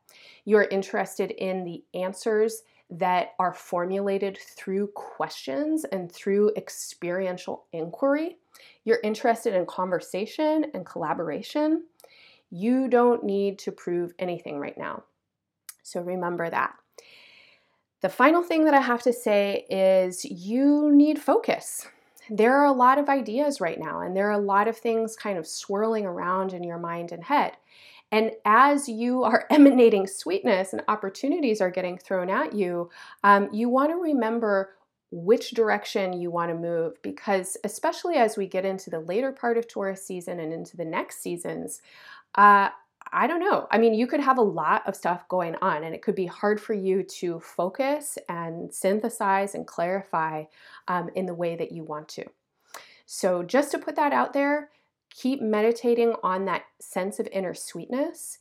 You 0.44 0.56
are 0.56 0.64
interested 0.64 1.30
in 1.30 1.64
the 1.64 1.84
answers 1.94 2.62
that 2.90 3.30
are 3.38 3.54
formulated 3.54 4.38
through 4.38 4.88
questions 4.94 5.84
and 5.84 6.10
through 6.10 6.52
experiential 6.56 7.66
inquiry. 7.72 8.36
You're 8.84 9.00
interested 9.02 9.54
in 9.54 9.66
conversation 9.66 10.66
and 10.74 10.84
collaboration. 10.84 11.84
You 12.50 12.88
don't 12.88 13.24
need 13.24 13.58
to 13.60 13.72
prove 13.72 14.12
anything 14.18 14.58
right 14.58 14.76
now. 14.76 15.04
So 15.82 16.00
remember 16.00 16.50
that. 16.50 16.74
The 18.00 18.08
final 18.08 18.42
thing 18.42 18.64
that 18.64 18.74
I 18.74 18.80
have 18.80 19.02
to 19.02 19.12
say 19.12 19.66
is 19.68 20.24
you 20.24 20.90
need 20.92 21.18
focus 21.18 21.86
there 22.30 22.56
are 22.56 22.66
a 22.66 22.72
lot 22.72 22.98
of 22.98 23.08
ideas 23.08 23.60
right 23.60 23.78
now, 23.78 24.00
and 24.00 24.16
there 24.16 24.28
are 24.28 24.38
a 24.38 24.38
lot 24.38 24.68
of 24.68 24.78
things 24.78 25.16
kind 25.16 25.36
of 25.36 25.46
swirling 25.46 26.06
around 26.06 26.52
in 26.52 26.62
your 26.62 26.78
mind 26.78 27.10
and 27.10 27.24
head. 27.24 27.56
And 28.12 28.32
as 28.44 28.88
you 28.88 29.22
are 29.22 29.46
emanating 29.50 30.06
sweetness 30.06 30.72
and 30.72 30.82
opportunities 30.88 31.60
are 31.60 31.70
getting 31.70 31.98
thrown 31.98 32.30
at 32.30 32.52
you, 32.52 32.90
um, 33.24 33.48
you 33.52 33.68
want 33.68 33.90
to 33.90 33.96
remember 33.96 34.74
which 35.12 35.50
direction 35.50 36.12
you 36.12 36.30
want 36.30 36.50
to 36.50 36.56
move 36.56 37.00
because, 37.02 37.56
especially 37.64 38.14
as 38.14 38.36
we 38.36 38.46
get 38.46 38.64
into 38.64 38.90
the 38.90 39.00
later 39.00 39.32
part 39.32 39.58
of 39.58 39.66
Taurus 39.66 40.06
season 40.06 40.38
and 40.38 40.52
into 40.52 40.76
the 40.76 40.84
next 40.84 41.20
seasons, 41.20 41.82
uh, 42.36 42.68
I 43.12 43.26
don't 43.26 43.40
know. 43.40 43.66
I 43.72 43.78
mean, 43.78 43.94
you 43.94 44.06
could 44.06 44.20
have 44.20 44.38
a 44.38 44.42
lot 44.42 44.86
of 44.86 44.94
stuff 44.94 45.26
going 45.28 45.56
on, 45.60 45.82
and 45.82 45.94
it 45.94 46.02
could 46.02 46.14
be 46.14 46.26
hard 46.26 46.60
for 46.60 46.74
you 46.74 47.02
to 47.02 47.40
focus 47.40 48.18
and 48.28 48.72
synthesize 48.72 49.54
and 49.54 49.66
clarify 49.66 50.44
um, 50.86 51.10
in 51.16 51.26
the 51.26 51.34
way 51.34 51.56
that 51.56 51.72
you 51.72 51.82
want 51.82 52.08
to. 52.10 52.24
So, 53.06 53.42
just 53.42 53.72
to 53.72 53.78
put 53.78 53.96
that 53.96 54.12
out 54.12 54.32
there, 54.32 54.70
keep 55.14 55.42
meditating 55.42 56.14
on 56.22 56.44
that 56.46 56.62
sense 56.80 57.18
of 57.18 57.28
inner 57.32 57.54
sweetness. 57.54 58.38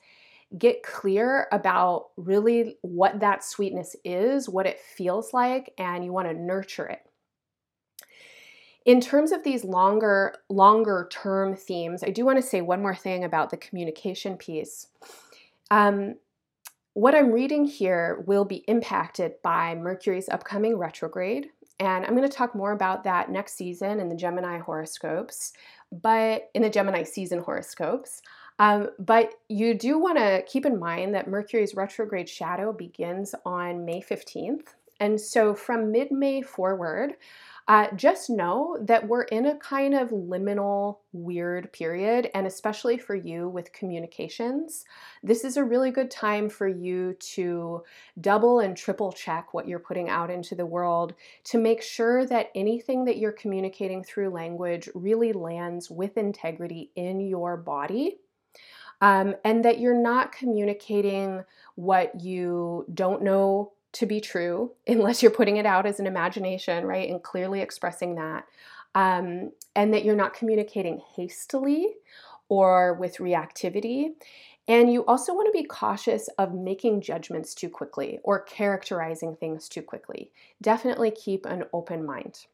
Get 0.58 0.82
clear 0.82 1.48
about 1.52 2.08
really 2.18 2.78
what 2.82 3.20
that 3.20 3.44
sweetness 3.44 3.96
is, 4.04 4.50
what 4.50 4.66
it 4.66 4.80
feels 4.80 5.34
like, 5.34 5.74
and 5.78 6.04
you 6.04 6.12
want 6.12 6.28
to 6.28 6.34
nurture 6.34 6.88
it. 6.88 7.02
In 8.86 9.02
terms 9.02 9.32
of 9.32 9.44
these 9.44 9.64
longer 9.64 10.34
longer 10.50 11.08
term 11.12 11.56
themes, 11.56 12.04
I 12.04 12.10
do 12.10 12.26
want 12.26 12.38
to 12.38 12.48
say 12.48 12.62
one 12.62 12.82
more 12.82 12.96
thing 12.96 13.24
about 13.24 13.52
the 13.52 13.58
communication 13.58 14.38
piece. 14.38 14.88
Um, 15.70 16.16
what 16.94 17.14
I'm 17.14 17.32
reading 17.32 17.66
here 17.66 18.24
will 18.26 18.46
be 18.46 18.64
impacted 18.68 19.34
by 19.44 19.76
Mercury's 19.76 20.30
upcoming 20.30 20.76
retrograde, 20.78 21.50
and 21.80 22.06
I'm 22.06 22.16
going 22.16 22.28
to 22.28 22.36
talk 22.36 22.56
more 22.56 22.72
about 22.72 23.04
that 23.04 23.30
next 23.30 23.54
season 23.54 24.00
in 24.00 24.10
the 24.10 24.16
Gemini 24.16 24.58
horoscopes, 24.58 25.54
but 25.92 26.50
in 26.54 26.62
the 26.62 26.70
Gemini 26.70 27.04
season 27.04 27.40
horoscopes. 27.40 28.22
Um, 28.60 28.90
but 29.00 29.36
you 29.48 29.74
do 29.74 29.98
want 29.98 30.18
to 30.18 30.44
keep 30.46 30.66
in 30.66 30.80
mind 30.80 31.16
that 31.16 31.30
Mercury's 31.30 31.76
retrograde 31.76 32.28
shadow 32.28 32.74
begins 32.74 33.34
on 33.46 33.86
May 33.86 34.02
15th. 34.02 34.76
And 35.00 35.20
so 35.20 35.56
from 35.56 35.92
mid 35.92 36.12
May 36.12 36.42
forward, 36.42 37.14
uh, 37.70 37.86
just 37.96 38.32
know 38.32 38.76
that 38.82 39.08
we're 39.08 39.22
in 39.26 39.46
a 39.46 39.56
kind 39.58 39.94
of 39.94 40.10
liminal, 40.10 40.98
weird 41.14 41.72
period, 41.72 42.28
and 42.34 42.48
especially 42.48 42.98
for 42.98 43.14
you 43.14 43.48
with 43.48 43.72
communications, 43.74 44.86
this 45.22 45.44
is 45.44 45.56
a 45.56 45.64
really 45.64 45.92
good 45.92 46.10
time 46.10 46.50
for 46.50 46.68
you 46.68 47.14
to 47.20 47.84
double 48.22 48.60
and 48.60 48.76
triple 48.76 49.12
check 49.12 49.54
what 49.54 49.68
you're 49.68 49.78
putting 49.78 50.10
out 50.10 50.32
into 50.32 50.56
the 50.56 50.66
world 50.66 51.14
to 51.44 51.60
make 51.60 51.84
sure 51.84 52.26
that 52.26 52.50
anything 52.56 53.06
that 53.06 53.18
you're 53.18 53.32
communicating 53.32 54.04
through 54.04 54.32
language 54.32 54.90
really 54.96 55.32
lands 55.32 55.92
with 55.92 56.18
integrity 56.18 56.90
in 56.96 57.22
your 57.22 57.56
body. 57.56 58.18
Um, 59.02 59.36
and 59.46 59.64
that 59.64 59.80
you're 59.80 59.94
not 59.94 60.34
communicating 60.34 61.46
what 61.76 62.20
you 62.20 62.86
don't 62.94 63.22
know 63.22 63.72
to 63.94 64.06
be 64.06 64.22
true 64.22 64.72
unless 64.88 65.22
you're 65.22 65.32
putting 65.32 65.58
it 65.58 65.66
out 65.66 65.86
as 65.86 66.00
an 66.00 66.08
imagination, 66.08 66.86
right? 66.86 67.10
And 67.10 67.22
clearly 67.22 67.62
expressing 67.62 68.16
that. 68.16 68.46
Um, 68.96 69.52
and 69.76 69.94
that 69.94 70.04
you're 70.04 70.16
not 70.16 70.34
communicating 70.34 71.00
hastily 71.16 71.94
or 72.50 72.96
with 72.96 73.18
reactivity. 73.18 74.14
And 74.68 74.92
you 74.92 75.06
also 75.06 75.34
want 75.34 75.48
to 75.48 75.60
be 75.60 75.66
cautious 75.66 76.28
of 76.38 76.54
making 76.54 77.02
judgments 77.02 77.54
too 77.54 77.70
quickly 77.70 78.20
or 78.24 78.42
characterizing 78.42 79.36
things 79.36 79.70
too 79.70 79.82
quickly. 79.82 80.32
Definitely 80.62 81.12
keep 81.12 81.46
an 81.46 81.64
open 81.74 82.06
mind. 82.06 82.46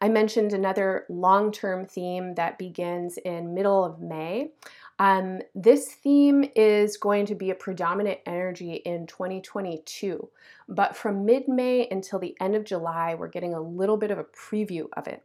I 0.00 0.08
mentioned 0.08 0.52
another 0.52 1.06
long 1.08 1.52
term 1.52 1.86
theme 1.86 2.34
that 2.34 2.58
begins 2.58 3.16
in 3.18 3.54
middle 3.54 3.84
of 3.84 4.00
May. 4.00 4.50
Um, 4.98 5.40
this 5.54 5.92
theme 5.92 6.48
is 6.54 6.96
going 6.96 7.26
to 7.26 7.34
be 7.34 7.50
a 7.50 7.54
predominant 7.54 8.20
energy 8.26 8.74
in 8.74 9.06
2022, 9.06 10.28
but 10.68 10.96
from 10.96 11.24
mid 11.24 11.48
May 11.48 11.88
until 11.90 12.18
the 12.18 12.36
end 12.40 12.54
of 12.54 12.64
July, 12.64 13.14
we're 13.14 13.28
getting 13.28 13.54
a 13.54 13.60
little 13.60 13.96
bit 13.96 14.10
of 14.10 14.18
a 14.18 14.24
preview 14.24 14.86
of 14.96 15.08
it. 15.08 15.22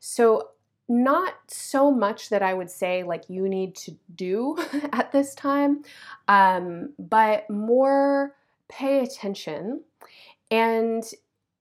So, 0.00 0.50
not 0.90 1.34
so 1.48 1.90
much 1.90 2.30
that 2.30 2.42
I 2.42 2.54
would 2.54 2.70
say 2.70 3.02
like 3.02 3.28
you 3.28 3.46
need 3.48 3.76
to 3.76 3.96
do 4.14 4.56
at 4.92 5.12
this 5.12 5.34
time, 5.34 5.82
um, 6.28 6.94
but 6.98 7.48
more 7.50 8.34
pay 8.68 9.00
attention 9.00 9.82
and 10.50 11.04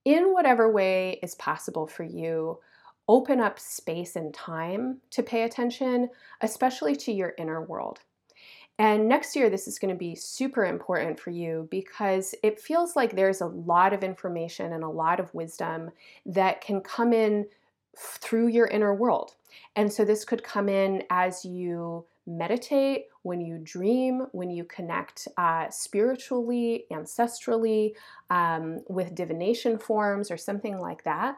in 0.06 0.32
whatever 0.34 0.72
way 0.72 1.20
is 1.22 1.36
possible 1.36 1.86
for 1.86 2.04
you, 2.04 2.60
open 3.08 3.40
up 3.40 3.60
space 3.60 4.16
and 4.16 4.34
time 4.34 4.98
to 5.12 5.24
pay 5.24 5.44
attention, 5.44 6.10
especially 6.42 6.96
to 6.96 7.12
your 7.12 7.34
inner 7.38 7.62
world. 7.62 8.00
And 8.80 9.08
next 9.08 9.36
year, 9.36 9.50
this 9.50 9.68
is 9.68 9.80
going 9.80 9.94
to 9.94 9.98
be 9.98 10.14
super 10.14 10.66
important 10.66 11.20
for 11.20 11.32
you 11.32 11.68
because 11.72 12.36
it 12.44 12.60
feels 12.60 12.96
like 12.96 13.16
there's 13.16 13.42
a 13.42 13.48
lot 13.48 13.92
of 13.92 14.04
information 14.04 14.74
and 14.74 14.84
a 14.84 14.90
lot 14.90 15.20
of 15.20 15.34
wisdom 15.34 15.90
that 16.28 16.62
can 16.62 16.82
come 16.82 17.12
in 17.12 17.48
through 17.98 18.48
your 18.48 18.68
inner 18.68 18.94
world. 18.94 19.34
And 19.76 19.92
so, 19.92 20.06
this 20.06 20.24
could 20.24 20.44
come 20.44 20.70
in 20.70 21.04
as 21.10 21.44
you 21.44 22.06
meditate, 22.28 23.06
when 23.24 23.42
you 23.42 23.58
dream, 23.58 24.28
when 24.32 24.52
you 24.52 24.64
connect 24.66 25.28
uh, 25.38 25.70
spiritually, 25.70 26.86
ancestrally, 26.92 27.94
um, 28.30 28.82
with 28.90 29.16
divination 29.16 29.80
forms, 29.80 30.30
or 30.30 30.38
something 30.38 30.78
like 30.80 31.04
that. 31.04 31.38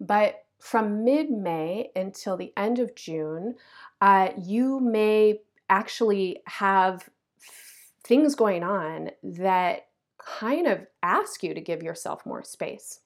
But 0.00 0.44
from 0.62 1.02
mid 1.02 1.28
May 1.28 1.90
until 1.96 2.36
the 2.36 2.52
end 2.56 2.78
of 2.78 2.94
June, 2.94 3.56
uh, 4.00 4.28
you 4.40 4.78
may 4.78 5.40
actually 5.68 6.40
have 6.46 7.08
f- 7.40 7.90
things 8.04 8.36
going 8.36 8.62
on 8.62 9.10
that 9.24 9.88
kind 10.18 10.68
of 10.68 10.86
ask 11.02 11.42
you 11.42 11.52
to 11.52 11.60
give 11.60 11.82
yourself 11.82 12.24
more 12.24 12.44
space. 12.44 13.00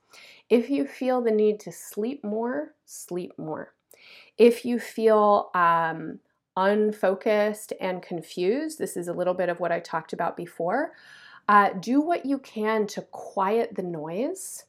If 0.50 0.68
you 0.68 0.86
feel 0.86 1.22
the 1.22 1.30
need 1.30 1.58
to 1.60 1.72
sleep 1.72 2.22
more, 2.22 2.74
sleep 2.84 3.32
more. 3.38 3.72
If 4.36 4.66
you 4.66 4.78
feel 4.78 5.48
um, 5.54 6.18
unfocused 6.58 7.72
and 7.80 8.02
confused, 8.02 8.78
this 8.78 8.98
is 8.98 9.08
a 9.08 9.14
little 9.14 9.32
bit 9.32 9.48
of 9.48 9.60
what 9.60 9.72
I 9.72 9.80
talked 9.80 10.12
about 10.12 10.36
before. 10.36 10.92
Uh, 11.48 11.70
do 11.80 12.02
what 12.02 12.26
you 12.26 12.38
can 12.38 12.86
to 12.88 13.00
quiet 13.00 13.76
the 13.76 13.82
noise. 13.82 14.64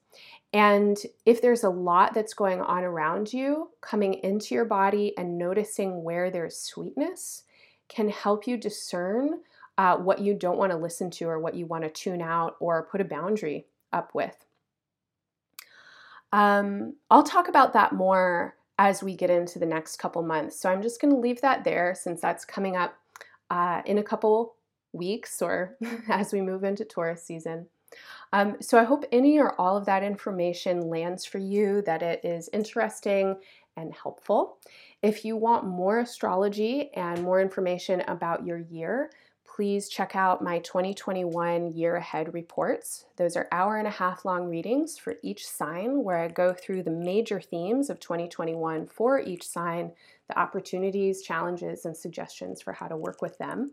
And 0.58 0.98
if 1.24 1.39
there's 1.39 1.63
a 1.63 1.70
lot 1.70 2.15
that's 2.15 2.34
going 2.34 2.62
on 2.62 2.84
around 2.84 3.32
you, 3.32 3.70
coming 3.80 4.15
into 4.15 4.56
your 4.56 4.65
body 4.65 5.15
and 5.15 5.38
noticing 5.38 6.04
where 6.04 6.32
there's 6.32 6.58
sweetness 6.58 7.43
can 7.89 8.10
help 8.10 8.48
you 8.48 8.58
discern 8.58 9.41
uh, 9.78 9.98
what 9.98 10.17
you 10.17 10.34
don't 10.34 10.58
want 10.58 10.72
to 10.72 10.78
listen 10.78 11.12
to 11.12 11.26
or 11.26 11.38
what 11.38 11.54
you 11.54 11.67
want 11.67 11.84
to 11.84 11.91
tune 11.91 12.24
out 12.24 12.56
or 12.60 12.88
put 12.91 13.02
a 13.02 13.06
boundary 13.06 13.67
up 13.93 14.15
with. 14.15 14.36
Um, 16.34 16.96
I'll 17.12 17.22
talk 17.22 17.50
about 17.50 17.74
that 17.74 17.93
more 17.93 18.56
as 18.80 19.04
we 19.04 19.15
get 19.15 19.30
into 19.30 19.60
the 19.60 19.65
next 19.67 19.98
couple 19.98 20.24
months. 20.24 20.60
So 20.60 20.72
I'm 20.72 20.82
just 20.82 21.00
going 21.00 21.13
to 21.13 21.20
leave 21.20 21.41
that 21.41 21.65
there 21.65 21.93
since 21.96 22.20
that's 22.20 22.46
coming 22.46 22.76
up 22.76 22.96
uh, 23.52 23.84
in 23.86 24.00
a 24.00 24.04
couple 24.04 24.56
weeks 24.91 25.39
or 25.39 25.78
as 26.10 26.34
we 26.34 26.41
move 26.41 26.63
into 26.63 26.84
Taurus 26.84 27.24
season. 27.24 27.67
Um, 28.33 28.57
so 28.61 28.79
I 28.79 28.83
hope 28.83 29.05
any 29.11 29.39
or 29.39 29.59
all 29.59 29.77
of 29.77 29.85
that 29.85 30.03
information 30.03 30.89
lands 30.89 31.25
for 31.25 31.37
you, 31.37 31.81
that 31.83 32.01
it 32.01 32.21
is 32.23 32.49
interesting 32.53 33.37
and 33.75 33.93
helpful. 33.93 34.57
If 35.01 35.23
you 35.23 35.37
want 35.37 35.65
more 35.65 35.99
astrology 35.99 36.91
and 36.93 37.23
more 37.23 37.39
information 37.39 38.01
about 38.07 38.45
your 38.45 38.57
year, 38.57 39.11
please 39.45 39.89
check 39.89 40.15
out 40.15 40.43
my 40.43 40.59
2021 40.59 41.71
year 41.71 41.95
ahead 41.95 42.33
reports. 42.33 43.05
Those 43.15 43.35
are 43.35 43.47
hour 43.51 43.77
and 43.77 43.87
a 43.87 43.91
half 43.91 44.25
long 44.25 44.47
readings 44.49 44.97
for 44.97 45.15
each 45.23 45.47
sign 45.47 46.03
where 46.03 46.17
I 46.17 46.27
go 46.27 46.53
through 46.53 46.83
the 46.83 46.91
major 46.91 47.39
themes 47.39 47.89
of 47.89 47.99
2021 47.99 48.85
for 48.87 49.19
each 49.19 49.47
sign, 49.47 49.91
the 50.27 50.37
opportunities, 50.37 51.23
challenges, 51.23 51.85
and 51.85 51.95
suggestions 51.95 52.61
for 52.61 52.73
how 52.73 52.87
to 52.87 52.97
work 52.97 53.21
with 53.21 53.37
them. 53.37 53.71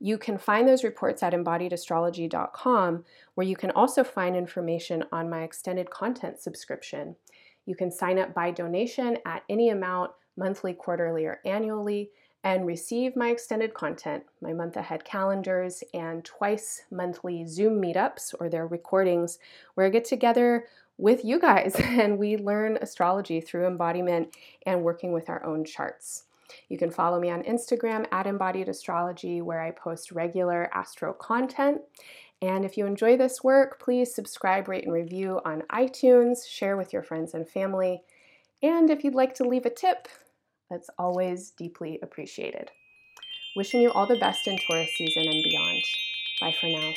You 0.00 0.16
can 0.16 0.38
find 0.38 0.66
those 0.66 0.82
reports 0.82 1.22
at 1.22 1.34
embodiedastrology.com, 1.34 3.04
where 3.34 3.46
you 3.46 3.54
can 3.54 3.70
also 3.72 4.02
find 4.02 4.34
information 4.34 5.04
on 5.12 5.28
my 5.28 5.42
extended 5.42 5.90
content 5.90 6.40
subscription. 6.40 7.16
You 7.66 7.76
can 7.76 7.90
sign 7.90 8.18
up 8.18 8.32
by 8.32 8.50
donation 8.50 9.18
at 9.26 9.44
any 9.50 9.68
amount, 9.68 10.12
monthly, 10.38 10.72
quarterly, 10.72 11.26
or 11.26 11.40
annually, 11.44 12.10
and 12.42 12.66
receive 12.66 13.14
my 13.14 13.28
extended 13.28 13.74
content, 13.74 14.24
my 14.40 14.54
month 14.54 14.76
ahead 14.76 15.04
calendars, 15.04 15.84
and 15.92 16.24
twice 16.24 16.82
monthly 16.90 17.46
Zoom 17.46 17.80
meetups 17.80 18.34
or 18.40 18.48
their 18.48 18.66
recordings 18.66 19.38
where 19.74 19.86
I 19.86 19.90
get 19.90 20.06
together 20.06 20.64
with 20.96 21.24
you 21.24 21.38
guys 21.38 21.74
and 21.78 22.18
we 22.18 22.38
learn 22.38 22.78
astrology 22.80 23.40
through 23.42 23.66
embodiment 23.66 24.34
and 24.64 24.82
working 24.82 25.12
with 25.12 25.28
our 25.28 25.44
own 25.44 25.64
charts. 25.64 26.24
You 26.68 26.78
can 26.78 26.90
follow 26.90 27.20
me 27.20 27.30
on 27.30 27.42
Instagram 27.42 28.06
at 28.12 28.26
Embodied 28.26 28.68
Astrology, 28.68 29.40
where 29.42 29.60
I 29.60 29.70
post 29.70 30.12
regular 30.12 30.70
astro 30.72 31.12
content. 31.12 31.80
And 32.42 32.64
if 32.64 32.76
you 32.76 32.86
enjoy 32.86 33.16
this 33.16 33.44
work, 33.44 33.80
please 33.80 34.14
subscribe, 34.14 34.68
rate, 34.68 34.84
and 34.84 34.92
review 34.92 35.40
on 35.44 35.62
iTunes, 35.70 36.48
share 36.48 36.76
with 36.76 36.92
your 36.92 37.02
friends 37.02 37.34
and 37.34 37.48
family. 37.48 38.02
And 38.62 38.90
if 38.90 39.04
you'd 39.04 39.14
like 39.14 39.34
to 39.34 39.44
leave 39.44 39.66
a 39.66 39.70
tip, 39.70 40.08
that's 40.70 40.90
always 40.98 41.50
deeply 41.50 41.98
appreciated. 42.02 42.70
Wishing 43.56 43.80
you 43.80 43.90
all 43.90 44.06
the 44.06 44.18
best 44.18 44.46
in 44.46 44.58
Taurus 44.58 44.90
season 44.96 45.24
and 45.24 45.42
beyond. 45.42 45.82
Bye 46.40 46.54
for 46.58 46.68
now. 46.68 46.92